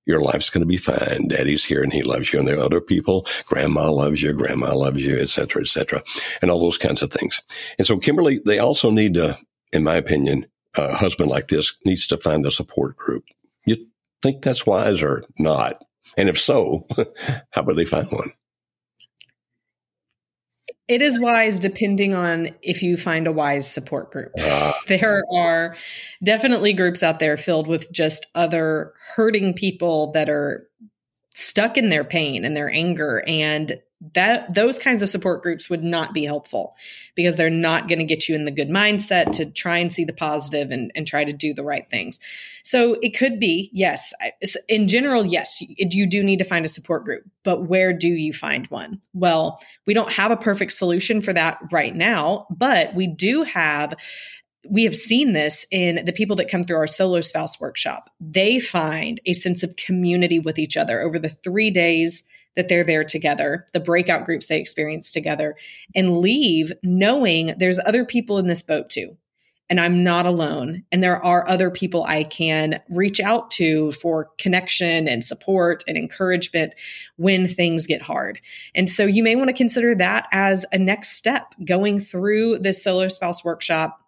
your 0.05 0.21
life's 0.21 0.49
going 0.49 0.61
to 0.61 0.67
be 0.67 0.77
fine. 0.77 1.27
Daddy's 1.27 1.63
here 1.63 1.81
and 1.81 1.93
he 1.93 2.01
loves 2.01 2.31
you. 2.33 2.39
And 2.39 2.47
there 2.47 2.57
are 2.57 2.65
other 2.65 2.81
people. 2.81 3.25
Grandma 3.45 3.89
loves 3.91 4.21
you. 4.21 4.33
Grandma 4.33 4.75
loves 4.75 5.01
you, 5.01 5.17
et 5.17 5.29
cetera, 5.29 5.61
et 5.61 5.67
cetera, 5.67 6.03
and 6.41 6.51
all 6.51 6.59
those 6.59 6.77
kinds 6.77 7.01
of 7.01 7.11
things. 7.11 7.41
And 7.77 7.87
so, 7.87 7.97
Kimberly, 7.97 8.39
they 8.45 8.59
also 8.59 8.89
need 8.89 9.13
to, 9.15 9.37
in 9.71 9.83
my 9.83 9.95
opinion, 9.95 10.45
a 10.75 10.93
husband 10.95 11.29
like 11.29 11.47
this 11.47 11.73
needs 11.85 12.07
to 12.07 12.17
find 12.17 12.45
a 12.45 12.51
support 12.51 12.97
group. 12.97 13.23
You 13.65 13.75
think 14.21 14.41
that's 14.41 14.65
wise 14.65 15.01
or 15.01 15.23
not? 15.39 15.83
And 16.17 16.29
if 16.29 16.39
so, 16.39 16.85
how 17.51 17.63
would 17.63 17.77
they 17.77 17.85
find 17.85 18.11
one? 18.11 18.31
It 20.93 21.01
is 21.01 21.19
wise 21.19 21.57
depending 21.57 22.13
on 22.13 22.51
if 22.61 22.83
you 22.83 22.97
find 22.97 23.25
a 23.25 23.31
wise 23.31 23.67
support 23.67 24.11
group. 24.11 24.31
Uh, 24.39 24.73
there 24.87 25.23
are 25.33 25.75
definitely 26.23 26.71
groups 26.73 27.01
out 27.01 27.17
there 27.17 27.35
filled 27.35 27.65
with 27.65 27.91
just 27.91 28.27
other 28.35 28.93
hurting 29.15 29.55
people 29.55 30.11
that 30.11 30.29
are 30.29 30.69
stuck 31.33 31.79
in 31.79 31.89
their 31.89 32.03
pain 32.03 32.45
and 32.45 32.55
their 32.55 32.69
anger 32.69 33.23
and 33.25 33.81
that 34.13 34.53
those 34.53 34.77
kinds 34.77 35.01
of 35.01 35.09
support 35.09 35.41
groups 35.41 35.69
would 35.69 35.83
not 35.83 36.13
be 36.13 36.25
helpful 36.25 36.75
because 37.15 37.35
they're 37.35 37.49
not 37.49 37.87
going 37.87 37.99
to 37.99 38.05
get 38.05 38.27
you 38.27 38.35
in 38.35 38.43
the 38.43 38.51
good 38.51 38.69
mindset 38.69 39.31
to 39.31 39.49
try 39.49 39.77
and 39.77 39.91
see 39.91 40.03
the 40.03 40.13
positive 40.13 40.71
and, 40.71 40.91
and 40.95 41.07
try 41.07 41.23
to 41.23 41.31
do 41.31 41.53
the 41.53 41.63
right 41.63 41.89
things 41.89 42.19
so 42.63 42.97
it 43.01 43.17
could 43.17 43.39
be 43.39 43.69
yes 43.71 44.13
in 44.67 44.87
general 44.87 45.25
yes 45.25 45.61
you 45.77 46.05
do 46.05 46.21
need 46.21 46.39
to 46.39 46.45
find 46.45 46.65
a 46.65 46.69
support 46.69 47.05
group 47.05 47.23
but 47.43 47.63
where 47.63 47.93
do 47.93 48.09
you 48.09 48.33
find 48.33 48.67
one 48.67 48.99
well 49.13 49.59
we 49.85 49.93
don't 49.93 50.11
have 50.11 50.31
a 50.31 50.37
perfect 50.37 50.73
solution 50.73 51.21
for 51.21 51.31
that 51.31 51.59
right 51.71 51.95
now 51.95 52.45
but 52.49 52.93
we 52.93 53.07
do 53.07 53.43
have 53.43 53.93
we 54.69 54.85
have 54.85 54.95
seen 54.95 55.33
this 55.33 55.65
in 55.71 56.05
the 56.05 56.13
people 56.13 56.37
that 56.37 56.49
come 56.49 56.63
through 56.63 56.77
our 56.77 56.87
solo 56.87 57.19
spouse 57.19 57.59
workshop. 57.59 58.09
They 58.21 58.59
find 58.59 59.19
a 59.25 59.33
sense 59.33 59.61
of 59.61 59.75
community 59.75 60.39
with 60.39 60.57
each 60.57 60.77
other 60.77 61.01
over 61.01 61.19
the 61.19 61.27
three 61.27 61.69
days 61.69 62.23
that 62.55 62.67
they're 62.67 62.83
there 62.83 63.03
together, 63.03 63.65
the 63.73 63.79
breakout 63.79 64.25
groups 64.25 64.47
they 64.47 64.59
experience 64.59 65.11
together, 65.11 65.55
and 65.95 66.19
leave 66.19 66.71
knowing 66.83 67.53
there's 67.57 67.79
other 67.85 68.05
people 68.05 68.37
in 68.37 68.47
this 68.47 68.63
boat 68.63 68.89
too. 68.89 69.17
And 69.69 69.79
I'm 69.79 70.03
not 70.03 70.25
alone. 70.25 70.83
And 70.91 71.01
there 71.01 71.23
are 71.23 71.47
other 71.49 71.71
people 71.71 72.03
I 72.03 72.25
can 72.25 72.81
reach 72.89 73.19
out 73.19 73.49
to 73.51 73.93
for 73.93 74.29
connection 74.37 75.07
and 75.07 75.23
support 75.23 75.83
and 75.87 75.97
encouragement 75.97 76.75
when 77.15 77.47
things 77.47 77.87
get 77.87 78.01
hard. 78.01 78.39
And 78.75 78.89
so 78.89 79.05
you 79.05 79.23
may 79.23 79.35
want 79.35 79.47
to 79.47 79.53
consider 79.55 79.95
that 79.95 80.27
as 80.31 80.65
a 80.73 80.77
next 80.77 81.13
step 81.13 81.55
going 81.65 81.99
through 81.99 82.59
this 82.59 82.83
solo 82.83 83.07
spouse 83.07 83.43
workshop 83.43 84.02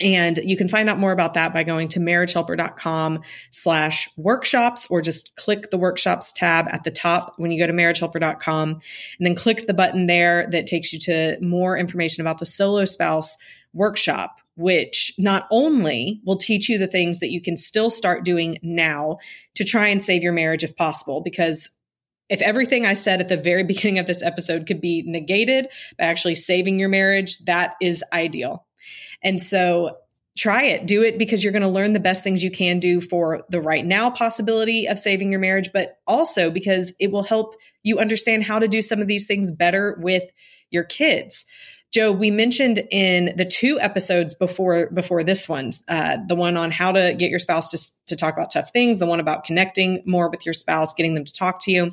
and 0.00 0.38
you 0.38 0.56
can 0.56 0.68
find 0.68 0.88
out 0.88 0.98
more 0.98 1.12
about 1.12 1.34
that 1.34 1.52
by 1.52 1.62
going 1.62 1.88
to 1.88 2.00
marriagehelper.com 2.00 3.22
slash 3.50 4.08
workshops 4.16 4.86
or 4.90 5.00
just 5.00 5.34
click 5.36 5.70
the 5.70 5.78
workshops 5.78 6.32
tab 6.32 6.66
at 6.70 6.84
the 6.84 6.90
top 6.90 7.34
when 7.36 7.50
you 7.50 7.60
go 7.60 7.66
to 7.66 7.72
marriagehelper.com 7.72 8.68
and 8.70 9.26
then 9.26 9.34
click 9.34 9.66
the 9.66 9.74
button 9.74 10.06
there 10.06 10.48
that 10.50 10.66
takes 10.66 10.92
you 10.92 10.98
to 10.98 11.38
more 11.40 11.76
information 11.78 12.20
about 12.20 12.38
the 12.38 12.46
solo 12.46 12.84
spouse 12.84 13.36
workshop, 13.72 14.40
which 14.56 15.12
not 15.18 15.46
only 15.50 16.20
will 16.24 16.36
teach 16.36 16.68
you 16.68 16.78
the 16.78 16.86
things 16.86 17.18
that 17.18 17.30
you 17.30 17.40
can 17.40 17.56
still 17.56 17.90
start 17.90 18.24
doing 18.24 18.58
now 18.62 19.18
to 19.54 19.64
try 19.64 19.88
and 19.88 20.02
save 20.02 20.22
your 20.22 20.32
marriage 20.32 20.64
if 20.64 20.76
possible, 20.76 21.20
because 21.20 21.70
if 22.28 22.40
everything 22.40 22.86
I 22.86 22.94
said 22.94 23.20
at 23.20 23.28
the 23.28 23.36
very 23.36 23.64
beginning 23.64 23.98
of 23.98 24.06
this 24.06 24.22
episode 24.22 24.66
could 24.66 24.80
be 24.80 25.02
negated 25.06 25.68
by 25.98 26.04
actually 26.04 26.36
saving 26.36 26.78
your 26.78 26.88
marriage, 26.88 27.38
that 27.40 27.74
is 27.80 28.02
ideal. 28.12 28.66
And 29.24 29.40
so 29.40 29.96
try 30.36 30.64
it. 30.64 30.86
Do 30.86 31.02
it 31.02 31.16
because 31.18 31.42
you're 31.42 31.52
going 31.52 31.62
to 31.62 31.68
learn 31.68 31.92
the 31.92 32.00
best 32.00 32.24
things 32.24 32.42
you 32.42 32.50
can 32.50 32.78
do 32.78 33.00
for 33.00 33.44
the 33.50 33.60
right 33.60 33.84
now 33.84 34.10
possibility 34.10 34.86
of 34.86 34.98
saving 34.98 35.30
your 35.30 35.40
marriage, 35.40 35.70
but 35.72 35.98
also 36.06 36.50
because 36.50 36.92
it 36.98 37.12
will 37.12 37.22
help 37.22 37.54
you 37.82 37.98
understand 37.98 38.42
how 38.42 38.58
to 38.58 38.68
do 38.68 38.82
some 38.82 39.00
of 39.00 39.06
these 39.06 39.26
things 39.26 39.52
better 39.52 39.96
with 40.00 40.24
your 40.70 40.84
kids. 40.84 41.46
Joe, 41.92 42.10
we 42.10 42.32
mentioned 42.32 42.80
in 42.90 43.32
the 43.36 43.44
two 43.44 43.78
episodes 43.78 44.34
before 44.34 44.90
before 44.90 45.22
this 45.22 45.48
one, 45.48 45.70
uh, 45.88 46.16
the 46.26 46.34
one 46.34 46.56
on 46.56 46.72
how 46.72 46.90
to 46.90 47.14
get 47.16 47.30
your 47.30 47.38
spouse 47.38 47.70
to, 47.70 48.06
to 48.08 48.16
talk 48.16 48.34
about 48.34 48.50
tough 48.50 48.72
things, 48.72 48.98
the 48.98 49.06
one 49.06 49.20
about 49.20 49.44
connecting 49.44 50.02
more 50.04 50.28
with 50.28 50.44
your 50.44 50.54
spouse, 50.54 50.92
getting 50.92 51.14
them 51.14 51.24
to 51.24 51.32
talk 51.32 51.60
to 51.60 51.70
you. 51.70 51.92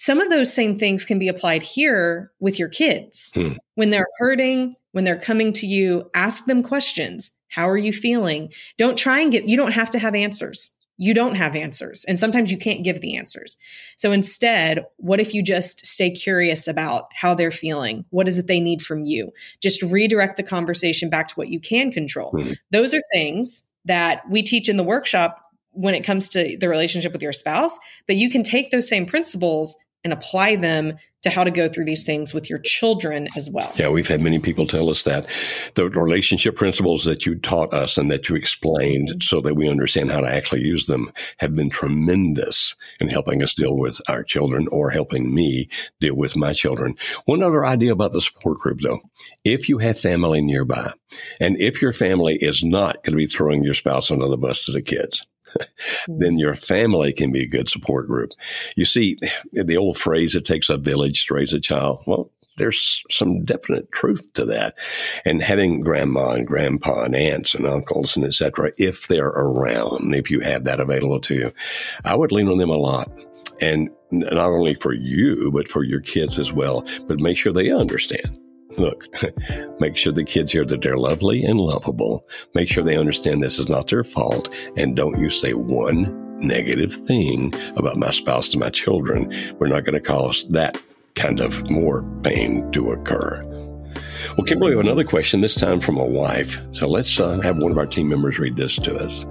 Some 0.00 0.18
of 0.18 0.30
those 0.30 0.50
same 0.50 0.74
things 0.74 1.04
can 1.04 1.18
be 1.18 1.28
applied 1.28 1.62
here 1.62 2.32
with 2.40 2.58
your 2.58 2.70
kids. 2.70 3.32
Hmm. 3.34 3.52
When 3.74 3.90
they're 3.90 4.06
hurting, 4.16 4.74
when 4.92 5.04
they're 5.04 5.20
coming 5.20 5.52
to 5.52 5.66
you, 5.66 6.10
ask 6.14 6.46
them 6.46 6.62
questions. 6.62 7.32
How 7.48 7.68
are 7.68 7.76
you 7.76 7.92
feeling? 7.92 8.50
Don't 8.78 8.96
try 8.96 9.20
and 9.20 9.30
get, 9.30 9.44
you 9.44 9.58
don't 9.58 9.72
have 9.72 9.90
to 9.90 9.98
have 9.98 10.14
answers. 10.14 10.70
You 10.96 11.12
don't 11.12 11.34
have 11.34 11.54
answers. 11.54 12.06
And 12.06 12.18
sometimes 12.18 12.50
you 12.50 12.56
can't 12.56 12.82
give 12.82 13.02
the 13.02 13.18
answers. 13.18 13.58
So 13.98 14.10
instead, 14.10 14.86
what 14.96 15.20
if 15.20 15.34
you 15.34 15.42
just 15.42 15.84
stay 15.84 16.10
curious 16.10 16.66
about 16.66 17.08
how 17.14 17.34
they're 17.34 17.50
feeling? 17.50 18.06
What 18.08 18.26
is 18.26 18.38
it 18.38 18.46
they 18.46 18.58
need 18.58 18.80
from 18.80 19.04
you? 19.04 19.32
Just 19.60 19.82
redirect 19.82 20.38
the 20.38 20.42
conversation 20.42 21.10
back 21.10 21.28
to 21.28 21.34
what 21.34 21.48
you 21.48 21.60
can 21.60 21.92
control. 21.92 22.32
Mm-hmm. 22.32 22.52
Those 22.70 22.94
are 22.94 23.02
things 23.12 23.64
that 23.84 24.22
we 24.30 24.42
teach 24.42 24.70
in 24.70 24.78
the 24.78 24.82
workshop 24.82 25.44
when 25.72 25.94
it 25.94 26.04
comes 26.04 26.30
to 26.30 26.56
the 26.58 26.70
relationship 26.70 27.12
with 27.12 27.22
your 27.22 27.34
spouse, 27.34 27.78
but 28.06 28.16
you 28.16 28.30
can 28.30 28.42
take 28.42 28.70
those 28.70 28.88
same 28.88 29.04
principles 29.04 29.76
and 30.04 30.12
apply 30.12 30.56
them 30.56 30.96
to 31.22 31.30
how 31.30 31.44
to 31.44 31.50
go 31.50 31.68
through 31.68 31.84
these 31.84 32.04
things 32.04 32.32
with 32.32 32.48
your 32.48 32.58
children 32.60 33.28
as 33.36 33.50
well. 33.52 33.70
Yeah, 33.76 33.90
we've 33.90 34.08
had 34.08 34.22
many 34.22 34.38
people 34.38 34.66
tell 34.66 34.88
us 34.88 35.02
that 35.04 35.26
the 35.74 35.90
relationship 35.90 36.56
principles 36.56 37.04
that 37.04 37.26
you 37.26 37.34
taught 37.34 37.74
us 37.74 37.98
and 37.98 38.10
that 38.10 38.28
you 38.28 38.36
explained 38.36 39.10
mm-hmm. 39.10 39.20
so 39.20 39.40
that 39.42 39.54
we 39.54 39.68
understand 39.68 40.10
how 40.10 40.22
to 40.22 40.28
actually 40.28 40.62
use 40.62 40.86
them 40.86 41.12
have 41.38 41.54
been 41.54 41.68
tremendous 41.68 42.74
in 43.00 43.08
helping 43.08 43.42
us 43.42 43.54
deal 43.54 43.76
with 43.76 44.00
our 44.08 44.24
children 44.24 44.66
or 44.68 44.90
helping 44.90 45.34
me 45.34 45.68
deal 46.00 46.16
with 46.16 46.36
my 46.36 46.54
children. 46.54 46.96
One 47.26 47.42
other 47.42 47.66
idea 47.66 47.92
about 47.92 48.12
the 48.12 48.22
support 48.22 48.58
group 48.58 48.80
though, 48.80 49.00
if 49.44 49.68
you 49.68 49.78
have 49.78 49.98
family 49.98 50.40
nearby 50.40 50.92
and 51.38 51.60
if 51.60 51.82
your 51.82 51.92
family 51.92 52.38
is 52.40 52.64
not 52.64 53.02
going 53.04 53.12
to 53.12 53.16
be 53.16 53.26
throwing 53.26 53.62
your 53.62 53.74
spouse 53.74 54.10
under 54.10 54.28
the 54.28 54.38
bus 54.38 54.64
to 54.64 54.72
the 54.72 54.82
kids, 54.82 55.26
Mm-hmm. 55.50 56.18
then 56.18 56.38
your 56.38 56.54
family 56.54 57.12
can 57.12 57.32
be 57.32 57.42
a 57.42 57.48
good 57.48 57.68
support 57.68 58.06
group. 58.06 58.32
You 58.76 58.84
see, 58.84 59.18
the 59.52 59.76
old 59.76 59.98
phrase, 59.98 60.34
it 60.34 60.44
takes 60.44 60.68
a 60.68 60.76
village 60.76 61.26
to 61.26 61.34
raise 61.34 61.52
a 61.52 61.60
child. 61.60 62.02
Well, 62.06 62.30
there's 62.56 63.02
some 63.10 63.42
definite 63.42 63.90
truth 63.90 64.32
to 64.34 64.44
that. 64.46 64.76
And 65.24 65.42
having 65.42 65.80
grandma 65.80 66.32
and 66.32 66.46
grandpa 66.46 67.04
and 67.04 67.14
aunts 67.14 67.54
and 67.54 67.66
uncles 67.66 68.16
and 68.16 68.24
etc., 68.24 68.72
if 68.78 69.08
they're 69.08 69.26
around, 69.26 70.14
if 70.14 70.30
you 70.30 70.40
have 70.40 70.64
that 70.64 70.80
available 70.80 71.20
to 71.20 71.34
you, 71.34 71.52
I 72.04 72.14
would 72.14 72.32
lean 72.32 72.48
on 72.48 72.58
them 72.58 72.70
a 72.70 72.76
lot. 72.76 73.10
And 73.60 73.90
not 74.10 74.34
only 74.34 74.74
for 74.74 74.92
you, 74.92 75.50
but 75.52 75.68
for 75.68 75.84
your 75.84 76.00
kids 76.00 76.38
as 76.38 76.52
well. 76.52 76.84
But 77.06 77.20
make 77.20 77.36
sure 77.36 77.52
they 77.52 77.70
understand 77.70 78.38
Look, 78.76 79.06
make 79.80 79.96
sure 79.96 80.12
the 80.12 80.24
kids 80.24 80.52
hear 80.52 80.64
that 80.64 80.82
they're 80.82 80.96
lovely 80.96 81.44
and 81.44 81.60
lovable. 81.60 82.26
Make 82.54 82.68
sure 82.68 82.82
they 82.82 82.96
understand 82.96 83.42
this 83.42 83.58
is 83.58 83.68
not 83.68 83.88
their 83.88 84.04
fault. 84.04 84.48
And 84.76 84.96
don't 84.96 85.20
you 85.20 85.30
say 85.30 85.54
one 85.54 86.16
negative 86.40 86.94
thing 87.06 87.52
about 87.76 87.98
my 87.98 88.10
spouse 88.10 88.48
to 88.50 88.58
my 88.58 88.70
children. 88.70 89.32
We're 89.58 89.68
not 89.68 89.84
going 89.84 89.94
to 89.94 90.00
cause 90.00 90.48
that 90.50 90.80
kind 91.14 91.40
of 91.40 91.68
more 91.70 92.02
pain 92.22 92.70
to 92.72 92.92
occur. 92.92 93.44
Well, 94.36 94.44
Kimberly, 94.44 94.70
we 94.70 94.76
have 94.76 94.84
another 94.84 95.04
question, 95.04 95.40
this 95.40 95.54
time 95.54 95.80
from 95.80 95.98
a 95.98 96.04
wife. 96.04 96.60
So 96.72 96.88
let's 96.88 97.18
uh, 97.18 97.40
have 97.40 97.58
one 97.58 97.72
of 97.72 97.78
our 97.78 97.86
team 97.86 98.08
members 98.08 98.38
read 98.38 98.56
this 98.56 98.76
to 98.76 98.94
us. 98.94 99.24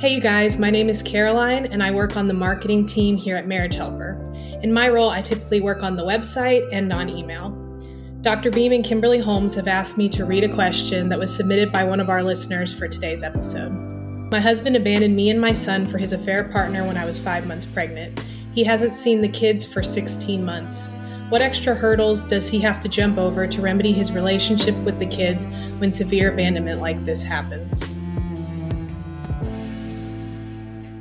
Hey, 0.00 0.14
you 0.14 0.20
guys, 0.22 0.56
my 0.56 0.70
name 0.70 0.88
is 0.88 1.02
Caroline, 1.02 1.66
and 1.66 1.82
I 1.82 1.90
work 1.90 2.16
on 2.16 2.26
the 2.26 2.32
marketing 2.32 2.86
team 2.86 3.18
here 3.18 3.36
at 3.36 3.46
Marriage 3.46 3.74
Helper. 3.74 4.18
In 4.62 4.72
my 4.72 4.88
role, 4.88 5.10
I 5.10 5.20
typically 5.20 5.60
work 5.60 5.82
on 5.82 5.94
the 5.94 6.02
website 6.02 6.66
and 6.72 6.90
on 6.90 7.10
email. 7.10 7.50
Dr. 8.22 8.50
Beam 8.50 8.72
and 8.72 8.82
Kimberly 8.82 9.18
Holmes 9.18 9.54
have 9.56 9.68
asked 9.68 9.98
me 9.98 10.08
to 10.08 10.24
read 10.24 10.42
a 10.42 10.48
question 10.48 11.10
that 11.10 11.18
was 11.18 11.36
submitted 11.36 11.70
by 11.70 11.84
one 11.84 12.00
of 12.00 12.08
our 12.08 12.22
listeners 12.22 12.72
for 12.72 12.88
today's 12.88 13.22
episode. 13.22 13.72
My 14.32 14.40
husband 14.40 14.74
abandoned 14.74 15.14
me 15.14 15.28
and 15.28 15.38
my 15.38 15.52
son 15.52 15.86
for 15.86 15.98
his 15.98 16.14
affair 16.14 16.44
partner 16.44 16.86
when 16.86 16.96
I 16.96 17.04
was 17.04 17.18
five 17.18 17.46
months 17.46 17.66
pregnant. 17.66 18.24
He 18.54 18.64
hasn't 18.64 18.96
seen 18.96 19.20
the 19.20 19.28
kids 19.28 19.66
for 19.66 19.82
16 19.82 20.42
months. 20.42 20.88
What 21.28 21.42
extra 21.42 21.74
hurdles 21.74 22.24
does 22.24 22.48
he 22.48 22.58
have 22.60 22.80
to 22.80 22.88
jump 22.88 23.18
over 23.18 23.46
to 23.46 23.60
remedy 23.60 23.92
his 23.92 24.12
relationship 24.12 24.76
with 24.76 24.98
the 24.98 25.04
kids 25.04 25.44
when 25.76 25.92
severe 25.92 26.32
abandonment 26.32 26.80
like 26.80 27.04
this 27.04 27.22
happens? 27.22 27.84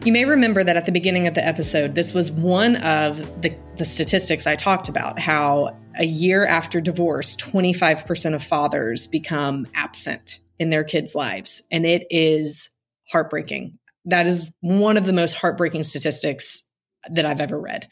You 0.06 0.14
may 0.14 0.24
remember 0.24 0.64
that 0.64 0.78
at 0.78 0.86
the 0.86 0.94
beginning 0.94 1.28
of 1.28 1.34
the 1.34 1.46
episode, 1.46 1.94
this 1.94 2.14
was 2.14 2.32
one 2.32 2.78
of 2.78 3.42
the, 3.42 3.54
the 3.76 3.84
statistics 3.84 4.48
I 4.48 4.56
talked 4.56 4.88
about 4.88 5.20
how 5.20 5.78
a 5.98 6.06
year 6.06 6.48
after 6.48 6.80
divorce, 6.80 7.36
25% 7.36 8.34
of 8.34 8.42
fathers 8.42 9.08
become 9.08 9.68
absent 9.76 10.40
in 10.58 10.70
their 10.70 10.86
kids' 10.86 11.16
lives. 11.16 11.64
And 11.70 11.86
it 11.86 12.08
is 12.10 12.70
heartbreaking. 13.12 13.78
That 14.06 14.26
is 14.26 14.50
one 14.62 14.96
of 14.96 15.06
the 15.06 15.12
most 15.12 15.34
heartbreaking 15.34 15.84
statistics 15.84 16.66
that 17.10 17.26
I've 17.26 17.42
ever 17.42 17.60
read. 17.60 17.90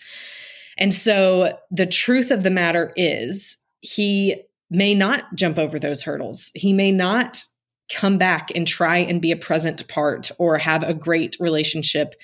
And 0.78 0.94
so 0.94 1.60
the 1.72 1.86
truth 1.86 2.32
of 2.32 2.42
the 2.42 2.50
matter 2.50 2.94
is, 2.96 3.58
he 3.82 4.44
may 4.70 4.94
not 4.94 5.36
jump 5.36 5.58
over 5.58 5.78
those 5.78 6.04
hurdles. 6.04 6.52
He 6.56 6.72
may 6.72 6.94
not 6.94 7.44
come 7.90 8.18
back 8.18 8.52
and 8.56 8.68
try 8.68 8.98
and 8.98 9.22
be 9.22 9.32
a 9.32 9.38
present 9.38 9.88
part 9.88 10.32
or 10.38 10.58
have 10.58 10.84
a 10.84 10.94
great 10.94 11.38
relationship 11.40 12.16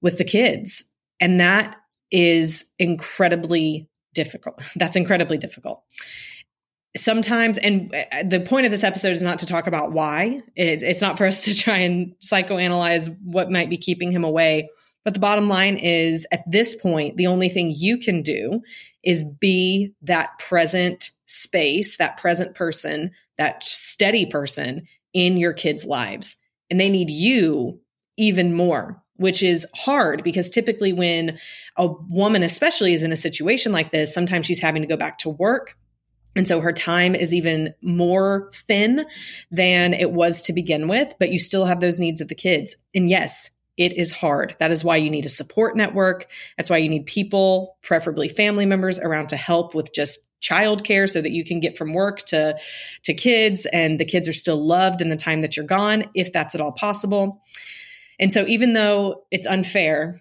with 0.00 0.18
the 0.18 0.24
kids. 0.24 0.90
And 1.20 1.40
that 1.40 1.76
is 2.10 2.72
incredibly 2.78 3.88
difficult. 4.14 4.60
That's 4.76 4.96
incredibly 4.96 5.38
difficult. 5.38 5.82
Sometimes, 6.96 7.58
and 7.58 7.94
uh, 7.94 8.22
the 8.24 8.40
point 8.40 8.64
of 8.64 8.70
this 8.70 8.82
episode 8.82 9.12
is 9.12 9.22
not 9.22 9.40
to 9.40 9.46
talk 9.46 9.66
about 9.66 9.92
why. 9.92 10.42
It, 10.56 10.82
it's 10.82 11.00
not 11.00 11.18
for 11.18 11.26
us 11.26 11.44
to 11.44 11.54
try 11.54 11.78
and 11.78 12.14
psychoanalyze 12.20 13.14
what 13.22 13.50
might 13.50 13.70
be 13.70 13.76
keeping 13.76 14.10
him 14.10 14.24
away. 14.24 14.68
But 15.04 15.14
the 15.14 15.20
bottom 15.20 15.48
line 15.48 15.76
is 15.76 16.26
at 16.32 16.42
this 16.50 16.74
point, 16.74 17.16
the 17.16 17.28
only 17.28 17.48
thing 17.48 17.72
you 17.74 17.98
can 17.98 18.20
do 18.20 18.60
is 19.02 19.22
be 19.40 19.94
that 20.02 20.38
present 20.38 21.10
space, 21.24 21.96
that 21.96 22.18
present 22.18 22.54
person, 22.54 23.12
that 23.38 23.62
steady 23.62 24.26
person 24.26 24.86
in 25.12 25.36
your 25.36 25.52
kids' 25.52 25.84
lives. 25.84 26.36
And 26.70 26.78
they 26.78 26.90
need 26.90 27.10
you 27.10 27.80
even 28.16 28.54
more 28.54 29.02
which 29.18 29.42
is 29.42 29.66
hard 29.74 30.22
because 30.22 30.48
typically 30.48 30.92
when 30.92 31.38
a 31.76 31.86
woman, 31.86 32.42
especially, 32.42 32.92
is 32.92 33.02
in 33.02 33.12
a 33.12 33.16
situation 33.16 33.72
like 33.72 33.90
this, 33.90 34.14
sometimes 34.14 34.46
she's 34.46 34.60
having 34.60 34.80
to 34.82 34.88
go 34.88 34.96
back 34.96 35.18
to 35.18 35.28
work. 35.28 35.76
And 36.36 36.46
so 36.46 36.60
her 36.60 36.72
time 36.72 37.16
is 37.16 37.34
even 37.34 37.74
more 37.82 38.50
thin 38.68 39.04
than 39.50 39.92
it 39.92 40.12
was 40.12 40.40
to 40.42 40.52
begin 40.52 40.86
with, 40.86 41.14
but 41.18 41.32
you 41.32 41.38
still 41.40 41.64
have 41.64 41.80
those 41.80 41.98
needs 41.98 42.20
of 42.20 42.28
the 42.28 42.36
kids. 42.36 42.76
And 42.94 43.10
yes, 43.10 43.50
it 43.76 43.92
is 43.94 44.12
hard. 44.12 44.54
That 44.60 44.70
is 44.70 44.84
why 44.84 44.96
you 44.96 45.10
need 45.10 45.26
a 45.26 45.30
support 45.30 45.76
network. 45.76 46.28
That's 46.56 46.70
why 46.70 46.76
you 46.76 46.88
need 46.88 47.06
people, 47.06 47.76
preferably 47.82 48.28
family 48.28 48.66
members, 48.66 49.00
around 49.00 49.30
to 49.30 49.36
help 49.36 49.74
with 49.74 49.92
just 49.92 50.27
childcare 50.40 51.08
so 51.08 51.20
that 51.20 51.32
you 51.32 51.44
can 51.44 51.60
get 51.60 51.76
from 51.76 51.94
work 51.94 52.20
to 52.20 52.56
to 53.02 53.14
kids 53.14 53.66
and 53.66 53.98
the 53.98 54.04
kids 54.04 54.28
are 54.28 54.32
still 54.32 54.64
loved 54.64 55.00
in 55.02 55.08
the 55.08 55.16
time 55.16 55.40
that 55.40 55.56
you're 55.56 55.66
gone 55.66 56.04
if 56.14 56.32
that's 56.32 56.54
at 56.54 56.60
all 56.60 56.72
possible. 56.72 57.42
And 58.20 58.32
so 58.32 58.46
even 58.46 58.72
though 58.72 59.24
it's 59.30 59.46
unfair, 59.46 60.20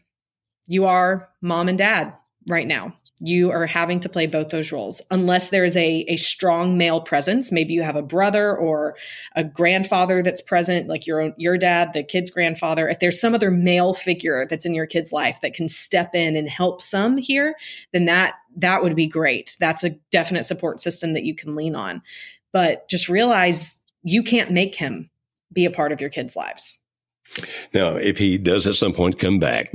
you 0.68 0.86
are 0.86 1.30
mom 1.42 1.70
and 1.70 1.78
dad 1.78 2.14
right 2.48 2.68
now. 2.68 2.94
You 3.20 3.50
are 3.50 3.66
having 3.66 4.00
to 4.02 4.10
play 4.10 4.28
both 4.28 4.50
those 4.50 4.72
roles 4.72 5.02
unless 5.10 5.50
there 5.50 5.66
is 5.66 5.76
a, 5.76 6.06
a 6.08 6.18
strong 6.18 6.78
male 6.78 7.02
presence. 7.02 7.52
Maybe 7.52 7.74
you 7.74 7.82
have 7.82 7.96
a 7.96 8.04
brother 8.04 8.56
or 8.56 8.96
a 9.36 9.44
grandfather 9.44 10.22
that's 10.22 10.42
present, 10.42 10.88
like 10.88 11.08
your 11.08 11.22
own, 11.22 11.34
your 11.38 11.58
dad, 11.58 11.94
the 11.94 12.04
kid's 12.04 12.30
grandfather. 12.30 12.88
If 12.88 13.00
there's 13.00 13.20
some 13.20 13.34
other 13.34 13.50
male 13.50 13.96
figure 13.96 14.46
that's 14.48 14.66
in 14.66 14.76
your 14.76 14.86
kid's 14.86 15.12
life 15.12 15.40
that 15.42 15.56
can 15.56 15.68
step 15.68 16.14
in 16.14 16.36
and 16.36 16.48
help 16.48 16.82
some 16.82 17.18
here, 17.18 17.56
then 17.92 18.06
that 18.06 18.36
that 18.58 18.84
would 18.84 18.96
be 18.96 19.08
great. 19.08 19.56
That's 19.60 19.84
a 19.84 19.92
definite 20.12 20.44
support 20.44 20.82
system 20.82 21.14
that 21.14 21.24
you 21.24 21.36
can 21.36 21.56
lean 21.56 21.76
on. 21.76 22.04
But 22.54 22.88
just 22.88 23.10
realize 23.10 23.82
you 24.04 24.22
can't 24.24 24.52
make 24.52 24.76
him 24.76 25.10
be 25.52 25.66
a 25.66 25.72
part 25.72 25.92
of 25.92 26.02
your 26.02 26.10
kids' 26.10 26.36
lives. 26.36 26.80
Now, 27.74 27.96
if 27.96 28.18
he 28.18 28.38
does 28.38 28.68
at 28.68 28.76
some 28.76 28.94
point 28.94 29.20
come 29.20 29.40
back, 29.40 29.74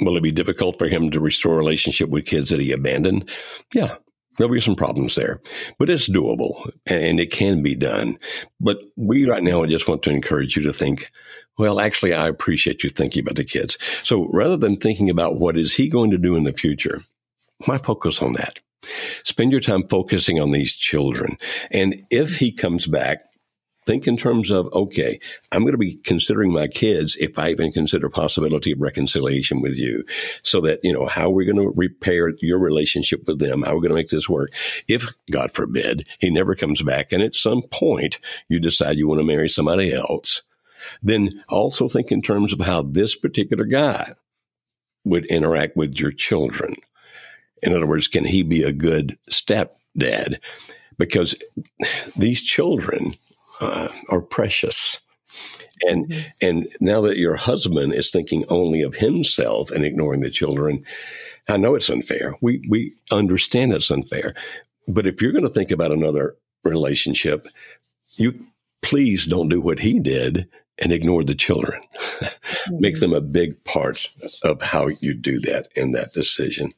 will 0.00 0.16
it 0.16 0.22
be 0.22 0.32
difficult 0.32 0.78
for 0.78 0.88
him 0.88 1.10
to 1.10 1.20
restore 1.20 1.54
a 1.54 1.58
relationship 1.58 2.08
with 2.08 2.26
kids 2.26 2.50
that 2.50 2.60
he 2.60 2.72
abandoned? 2.72 3.28
Yeah, 3.72 3.96
there'll 4.36 4.52
be 4.52 4.60
some 4.60 4.76
problems 4.76 5.14
there, 5.14 5.40
but 5.78 5.90
it's 5.90 6.08
doable 6.08 6.70
and 6.86 7.20
it 7.20 7.30
can 7.30 7.62
be 7.62 7.74
done. 7.74 8.18
But 8.60 8.78
we 8.96 9.26
right 9.26 9.42
now, 9.42 9.62
I 9.62 9.66
just 9.66 9.88
want 9.88 10.02
to 10.04 10.10
encourage 10.10 10.56
you 10.56 10.62
to 10.62 10.72
think, 10.72 11.10
well, 11.58 11.80
actually, 11.80 12.14
I 12.14 12.28
appreciate 12.28 12.82
you 12.82 12.90
thinking 12.90 13.20
about 13.20 13.36
the 13.36 13.44
kids. 13.44 13.78
So 14.02 14.28
rather 14.32 14.56
than 14.56 14.76
thinking 14.76 15.08
about 15.08 15.38
what 15.38 15.56
is 15.56 15.74
he 15.74 15.88
going 15.88 16.10
to 16.10 16.18
do 16.18 16.34
in 16.34 16.44
the 16.44 16.52
future, 16.52 17.02
my 17.66 17.78
focus 17.78 18.20
on 18.20 18.32
that. 18.34 18.58
Spend 19.22 19.50
your 19.50 19.60
time 19.60 19.88
focusing 19.88 20.40
on 20.40 20.50
these 20.50 20.74
children. 20.74 21.38
And 21.70 22.04
if 22.10 22.36
he 22.36 22.52
comes 22.52 22.86
back 22.86 23.24
think 23.86 24.06
in 24.06 24.16
terms 24.16 24.50
of 24.50 24.68
okay 24.72 25.18
i'm 25.52 25.62
going 25.62 25.72
to 25.72 25.78
be 25.78 25.96
considering 26.04 26.52
my 26.52 26.66
kids 26.66 27.16
if 27.20 27.38
i 27.38 27.50
even 27.50 27.72
consider 27.72 28.08
possibility 28.08 28.72
of 28.72 28.80
reconciliation 28.80 29.60
with 29.60 29.76
you. 29.76 30.04
So 30.42 30.60
that 30.62 30.80
you 30.82 30.92
know 30.92 31.06
how 31.06 31.30
we're 31.30 31.52
going 31.52 31.64
to 31.64 31.72
repair 31.74 32.32
your 32.40 32.58
relationship 32.58 33.22
with 33.26 33.38
them? 33.38 33.62
How 33.62 33.74
we're 33.74 33.80
going 33.80 33.90
to 33.90 33.96
make 33.96 34.08
this 34.08 34.28
work? 34.28 34.52
If 34.88 35.08
god 35.30 35.52
forbid 35.52 36.08
he 36.18 36.30
never 36.30 36.54
comes 36.54 36.82
back 36.82 37.12
and 37.12 37.22
at 37.22 37.34
some 37.34 37.62
point 37.62 38.18
you 38.48 38.60
decide 38.60 38.96
you 38.96 39.08
want 39.08 39.20
to 39.20 39.26
marry 39.26 39.48
somebody 39.48 39.92
else 39.92 40.42
then 41.02 41.42
also 41.48 41.88
think 41.88 42.12
in 42.12 42.20
terms 42.20 42.52
of 42.52 42.60
how 42.60 42.82
this 42.82 43.16
particular 43.16 43.64
guy 43.64 44.14
would 45.04 45.24
interact 45.26 45.76
with 45.76 45.94
your 45.94 46.12
children. 46.12 46.74
In 47.62 47.74
other 47.74 47.86
words 47.86 48.08
can 48.08 48.24
he 48.24 48.42
be 48.42 48.62
a 48.62 48.72
good 48.72 49.18
stepdad? 49.30 50.38
Because 50.98 51.34
these 52.16 52.44
children 52.44 53.14
uh, 53.64 53.88
are 54.10 54.22
precious. 54.22 54.98
And 55.88 56.08
mm-hmm. 56.08 56.28
and 56.40 56.68
now 56.80 57.00
that 57.02 57.18
your 57.18 57.36
husband 57.36 57.94
is 57.94 58.10
thinking 58.10 58.44
only 58.48 58.82
of 58.82 58.94
himself 58.94 59.70
and 59.70 59.84
ignoring 59.84 60.20
the 60.20 60.30
children, 60.30 60.84
I 61.48 61.56
know 61.56 61.74
it's 61.74 61.90
unfair. 61.90 62.34
We 62.40 62.64
we 62.68 62.94
understand 63.10 63.72
it's 63.72 63.90
unfair. 63.90 64.34
But 64.86 65.06
if 65.06 65.20
you're 65.20 65.32
going 65.32 65.44
to 65.44 65.50
think 65.50 65.70
about 65.70 65.92
another 65.92 66.36
relationship, 66.62 67.48
you 68.16 68.46
please 68.82 69.26
don't 69.26 69.48
do 69.48 69.60
what 69.60 69.78
he 69.78 69.98
did 69.98 70.48
and 70.78 70.92
ignore 70.92 71.24
the 71.24 71.34
children. 71.34 71.82
Mm-hmm. 72.64 72.80
Make 72.80 73.00
them 73.00 73.12
a 73.12 73.20
big 73.20 73.62
part 73.64 74.08
of 74.42 74.62
how 74.62 74.86
you 74.86 75.12
do 75.12 75.38
that 75.40 75.68
in 75.76 75.92
that 75.92 76.12
decision. 76.12 76.72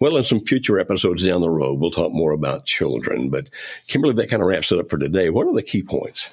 Well, 0.00 0.16
in 0.16 0.24
some 0.24 0.40
future 0.40 0.78
episodes 0.78 1.26
down 1.26 1.42
the 1.42 1.50
road, 1.50 1.78
we'll 1.78 1.90
talk 1.90 2.12
more 2.12 2.32
about 2.32 2.64
children. 2.64 3.28
But 3.28 3.50
Kimberly, 3.88 4.14
that 4.14 4.30
kind 4.30 4.40
of 4.40 4.48
wraps 4.48 4.72
it 4.72 4.78
up 4.78 4.88
for 4.88 4.96
today. 4.96 5.28
What 5.28 5.46
are 5.46 5.52
the 5.52 5.62
key 5.62 5.82
points? 5.82 6.30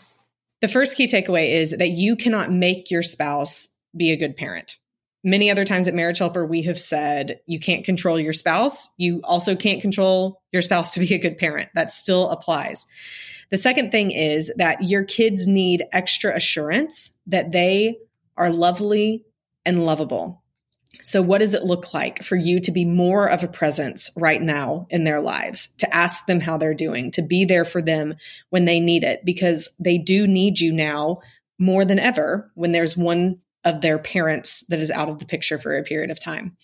The 0.61 0.69
first 0.69 0.95
key 0.95 1.07
takeaway 1.07 1.59
is 1.59 1.71
that 1.71 1.89
you 1.89 2.15
cannot 2.15 2.51
make 2.51 2.89
your 2.89 3.03
spouse 3.03 3.67
be 3.97 4.11
a 4.11 4.15
good 4.15 4.37
parent. 4.37 4.77
Many 5.25 5.49
other 5.49 5.65
times 5.65 5.87
at 5.87 5.93
Marriage 5.93 6.19
Helper, 6.19 6.45
we 6.45 6.61
have 6.63 6.79
said 6.79 7.39
you 7.47 7.59
can't 7.59 7.83
control 7.83 8.19
your 8.19 8.31
spouse. 8.31 8.89
You 8.97 9.21
also 9.23 9.55
can't 9.55 9.81
control 9.81 10.41
your 10.53 10.61
spouse 10.61 10.93
to 10.93 10.99
be 10.99 11.13
a 11.13 11.19
good 11.19 11.37
parent. 11.37 11.69
That 11.73 11.91
still 11.91 12.29
applies. 12.29 12.85
The 13.51 13.57
second 13.57 13.91
thing 13.91 14.11
is 14.11 14.51
that 14.57 14.83
your 14.83 15.03
kids 15.03 15.47
need 15.47 15.85
extra 15.91 16.35
assurance 16.35 17.11
that 17.27 17.51
they 17.51 17.97
are 18.37 18.49
lovely 18.49 19.25
and 19.65 19.85
lovable. 19.85 20.41
So, 21.01 21.21
what 21.21 21.39
does 21.39 21.53
it 21.53 21.63
look 21.63 21.93
like 21.93 22.23
for 22.23 22.35
you 22.35 22.59
to 22.61 22.71
be 22.71 22.85
more 22.85 23.27
of 23.27 23.43
a 23.43 23.47
presence 23.47 24.09
right 24.15 24.41
now 24.41 24.87
in 24.89 25.03
their 25.03 25.19
lives, 25.19 25.67
to 25.77 25.95
ask 25.95 26.25
them 26.25 26.39
how 26.39 26.57
they're 26.57 26.73
doing, 26.73 27.11
to 27.11 27.21
be 27.21 27.45
there 27.45 27.65
for 27.65 27.81
them 27.81 28.15
when 28.49 28.65
they 28.65 28.79
need 28.79 29.03
it? 29.03 29.23
Because 29.25 29.75
they 29.79 29.97
do 29.97 30.25
need 30.25 30.59
you 30.59 30.73
now 30.73 31.19
more 31.59 31.85
than 31.85 31.99
ever 31.99 32.51
when 32.55 32.71
there's 32.71 32.97
one 32.97 33.39
of 33.63 33.81
their 33.81 33.97
parents 33.97 34.63
that 34.69 34.79
is 34.79 34.91
out 34.91 35.09
of 35.09 35.19
the 35.19 35.25
picture 35.25 35.59
for 35.59 35.75
a 35.75 35.83
period 35.83 36.11
of 36.11 36.19
time. 36.19 36.55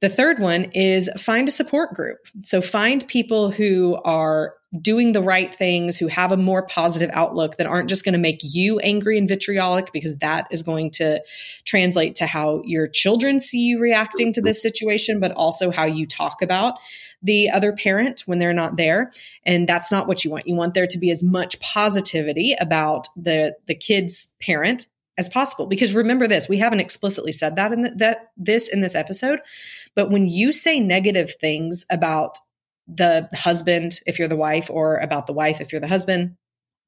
The 0.00 0.08
third 0.08 0.38
one 0.38 0.70
is 0.74 1.10
find 1.18 1.48
a 1.48 1.52
support 1.52 1.94
group. 1.94 2.18
So 2.42 2.60
find 2.60 3.06
people 3.08 3.50
who 3.50 3.98
are 4.04 4.54
doing 4.80 5.12
the 5.12 5.22
right 5.22 5.54
things, 5.54 5.96
who 5.96 6.08
have 6.08 6.30
a 6.30 6.36
more 6.36 6.64
positive 6.66 7.10
outlook 7.14 7.56
that 7.56 7.66
aren't 7.66 7.88
just 7.88 8.04
going 8.04 8.12
to 8.12 8.18
make 8.18 8.40
you 8.42 8.78
angry 8.80 9.16
and 9.18 9.26
vitriolic, 9.26 9.92
because 9.92 10.18
that 10.18 10.46
is 10.50 10.62
going 10.62 10.90
to 10.92 11.20
translate 11.64 12.14
to 12.16 12.26
how 12.26 12.62
your 12.64 12.86
children 12.86 13.40
see 13.40 13.60
you 13.60 13.78
reacting 13.80 14.32
to 14.34 14.42
this 14.42 14.62
situation, 14.62 15.20
but 15.20 15.32
also 15.32 15.70
how 15.70 15.84
you 15.84 16.06
talk 16.06 16.42
about 16.42 16.78
the 17.22 17.50
other 17.50 17.72
parent 17.72 18.22
when 18.26 18.38
they're 18.38 18.52
not 18.52 18.76
there. 18.76 19.10
And 19.44 19.66
that's 19.68 19.90
not 19.90 20.06
what 20.06 20.24
you 20.24 20.30
want. 20.30 20.46
You 20.46 20.54
want 20.54 20.74
there 20.74 20.86
to 20.86 20.98
be 20.98 21.10
as 21.10 21.24
much 21.24 21.58
positivity 21.60 22.54
about 22.60 23.08
the, 23.16 23.56
the 23.66 23.74
kid's 23.74 24.34
parent 24.40 24.86
as 25.18 25.28
possible. 25.28 25.66
Because 25.66 25.94
remember 25.94 26.26
this, 26.26 26.48
we 26.48 26.56
haven't 26.56 26.80
explicitly 26.80 27.32
said 27.32 27.56
that 27.56 27.72
in 27.72 27.82
the, 27.82 27.90
that 27.96 28.30
this 28.36 28.68
in 28.68 28.80
this 28.80 28.94
episode, 28.94 29.40
but 29.94 30.10
when 30.10 30.28
you 30.28 30.52
say 30.52 30.80
negative 30.80 31.34
things 31.40 31.84
about 31.90 32.38
the 32.86 33.28
husband, 33.34 34.00
if 34.06 34.18
you're 34.18 34.28
the 34.28 34.36
wife, 34.36 34.70
or 34.70 34.96
about 34.96 35.26
the 35.26 35.32
wife, 35.34 35.60
if 35.60 35.72
you're 35.72 35.80
the 35.80 35.88
husband, 35.88 36.36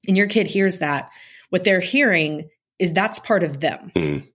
and 0.09 0.17
your 0.17 0.29
kid 0.29 0.47
hears 0.47 0.79
that, 0.79 1.11
what 1.51 1.65
they're 1.65 1.81
hearing 1.81 2.49
is 2.79 2.95
that's 2.95 3.19
part 3.19 3.43
of 3.43 3.61
them. 3.61 3.93
Mm. 3.95 4.27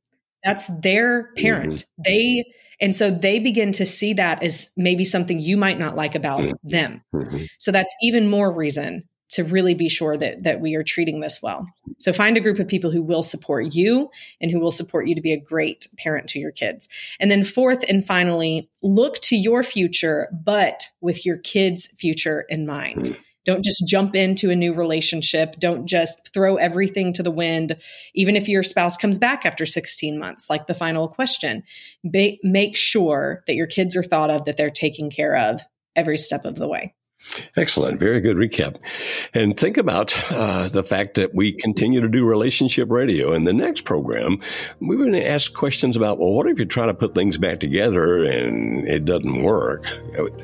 That's 0.44 0.68
their 0.68 1.32
parent. 1.34 1.86
Mm-hmm. 1.86 2.02
They, 2.04 2.44
and 2.80 2.96
so 2.96 3.10
they 3.10 3.40
begin 3.40 3.72
to 3.74 3.86
see 3.86 4.14
that 4.14 4.44
as 4.44 4.70
maybe 4.78 5.06
something 5.06 5.40
you 5.40 5.58
might 5.58 5.80
not 5.80 5.96
like 5.96 6.14
about 6.14 6.42
mm-hmm. 6.42 6.68
them. 6.68 7.02
Mm-hmm. 7.16 7.38
So 7.58 7.72
that's 7.72 7.94
even 8.04 8.28
more 8.28 8.52
reason 8.54 9.06
to 9.30 9.44
really 9.44 9.74
be 9.74 9.90
sure 9.90 10.16
that 10.18 10.44
that 10.44 10.62
we 10.62 10.76
are 10.76 10.84
treating 10.84 11.20
this 11.20 11.42
well. 11.42 11.68
So 12.00 12.14
find 12.14 12.38
a 12.38 12.42
group 12.42 12.60
of 12.60 12.68
people 12.68 12.92
who 12.92 13.02
will 13.02 13.24
support 13.24 13.74
you 13.74 14.10
and 14.40 14.52
who 14.52 14.60
will 14.60 14.72
support 14.72 15.08
you 15.08 15.16
to 15.16 15.22
be 15.22 15.34
a 15.34 15.40
great 15.40 15.88
parent 15.98 16.28
to 16.30 16.40
your 16.40 16.52
kids. 16.52 16.88
And 17.20 17.32
then 17.32 17.44
fourth 17.44 17.84
and 17.88 18.06
finally, 18.06 18.70
look 18.82 19.20
to 19.22 19.36
your 19.36 19.64
future 19.64 20.30
but 20.32 20.88
with 21.02 21.26
your 21.26 21.38
kids' 21.38 21.88
future 21.98 22.46
in 22.50 22.66
mind. 22.66 23.06
Mm. 23.06 23.20
Don't 23.46 23.64
just 23.64 23.88
jump 23.88 24.16
into 24.16 24.50
a 24.50 24.56
new 24.56 24.74
relationship. 24.74 25.56
Don't 25.60 25.86
just 25.86 26.34
throw 26.34 26.56
everything 26.56 27.14
to 27.14 27.24
the 27.24 27.32
wind, 27.32 27.78
even 28.16 28.36
if 28.36 28.50
your 28.50 28.64
spouse 28.64 28.98
comes 28.98 29.20
back 29.20 29.46
after 29.46 29.68
16 29.68 30.18
months, 30.18 30.50
like 30.50 30.66
the 30.66 30.74
final 30.74 31.08
question. 31.08 31.62
Ba- 32.04 32.38
make 32.44 32.76
sure 32.76 33.44
that 33.46 33.56
your 33.56 33.68
kids 33.68 33.96
are 33.96 34.04
thought 34.04 34.32
of, 34.32 34.46
that 34.46 34.58
they're 34.58 34.72
taken 34.72 35.12
care 35.12 35.36
of 35.38 35.62
every 35.96 36.18
step 36.18 36.44
of 36.44 36.56
the 36.56 36.68
way. 36.68 36.96
Excellent. 37.58 38.00
Very 38.00 38.20
good 38.20 38.38
recap. 38.38 38.78
And 39.34 39.60
think 39.60 39.78
about 39.78 40.14
uh, 40.32 40.70
the 40.70 40.84
fact 40.84 41.16
that 41.16 41.34
we 41.34 41.52
continue 41.52 42.00
to 42.00 42.08
do 42.08 42.24
relationship 42.24 42.90
radio. 42.90 43.34
In 43.34 43.44
the 43.44 43.54
next 43.54 43.84
program, 43.84 44.40
we're 44.80 44.98
going 44.98 45.12
to 45.14 45.28
ask 45.28 45.54
questions 45.54 45.98
about, 45.98 46.18
well, 46.18 46.32
what 46.32 46.48
if 46.48 46.60
you 46.60 46.66
try 46.66 46.86
to 46.86 46.94
put 46.94 47.16
things 47.16 47.38
back 47.38 47.60
together 47.60 48.24
and 48.24 48.88
it 48.88 49.06
doesn't 49.06 49.42
work? 49.44 49.86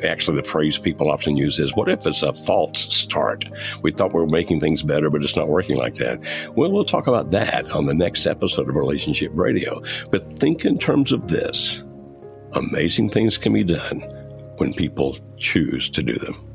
Actually, 0.04 0.38
the 0.38 0.48
phrase 0.48 0.78
people 0.78 1.10
often 1.10 1.38
use 1.38 1.60
is, 1.60 1.76
what 1.76 1.88
if 1.88 2.06
it's 2.06 2.24
a 2.24 2.34
false 2.34 2.94
start? 2.94 3.46
We 3.84 3.91
thought 3.91 4.13
we 4.13 4.20
were 4.20 4.28
making 4.28 4.60
things 4.60 4.84
better, 4.84 5.10
but 5.10 5.24
it's 5.24 5.36
not 5.36 5.48
working 5.48 5.78
like 5.78 5.96
that. 5.96 6.20
Well, 6.56 6.72
we'll 6.72 6.84
talk 6.84 7.08
about 7.08 7.32
that 7.32 7.72
on 7.72 7.86
the 7.86 7.94
next 7.94 8.26
episode 8.26 8.67
of 8.67 8.76
Relationship 8.76 9.32
Radio. 9.34 9.82
But 10.12 10.39
think 10.39 10.65
in 10.65 10.78
terms 10.78 11.12
of 11.12 11.28
this 11.28 11.84
amazing 12.54 13.12
things 13.12 13.38
can 13.38 13.54
be 13.54 13.63
done 13.63 14.02
when 14.58 14.74
people 14.74 15.17
choose 15.38 15.89
to 15.91 16.04
do 16.04 16.15
them. 16.15 16.51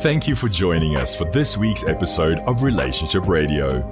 Thank 0.00 0.26
you 0.26 0.34
for 0.34 0.48
joining 0.48 0.96
us 0.96 1.14
for 1.14 1.26
this 1.26 1.58
week's 1.58 1.84
episode 1.84 2.38
of 2.46 2.62
Relationship 2.62 3.28
Radio. 3.28 3.82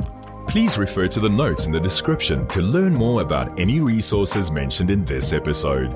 Please 0.49 0.79
refer 0.79 1.07
to 1.07 1.21
the 1.21 1.29
notes 1.29 1.66
in 1.66 1.73
the 1.73 1.79
description 1.79 2.49
to 2.49 2.62
learn 2.62 2.94
more 2.94 3.21
about 3.21 3.61
any 3.61 3.81
resources 3.81 4.51
mentioned 4.51 4.90
in 4.90 5.05
this 5.05 5.35
episode. 5.35 5.94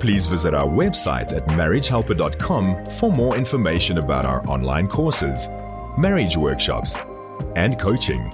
Please 0.00 0.26
visit 0.26 0.52
our 0.52 0.66
website 0.66 1.32
at 1.32 1.46
marriagehelper.com 1.46 2.86
for 2.86 3.12
more 3.12 3.36
information 3.36 3.98
about 3.98 4.24
our 4.26 4.44
online 4.50 4.88
courses, 4.88 5.48
marriage 5.96 6.36
workshops, 6.36 6.96
and 7.54 7.78
coaching. 7.78 8.32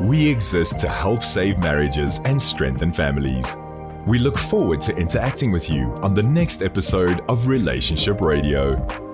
We 0.00 0.28
exist 0.28 0.80
to 0.80 0.88
help 0.88 1.22
save 1.22 1.58
marriages 1.58 2.20
and 2.24 2.42
strengthen 2.42 2.92
families. 2.92 3.56
We 4.04 4.18
look 4.18 4.36
forward 4.36 4.80
to 4.80 4.96
interacting 4.96 5.52
with 5.52 5.70
you 5.70 5.94
on 6.02 6.14
the 6.14 6.24
next 6.24 6.60
episode 6.60 7.20
of 7.28 7.46
Relationship 7.46 8.20
Radio. 8.20 9.05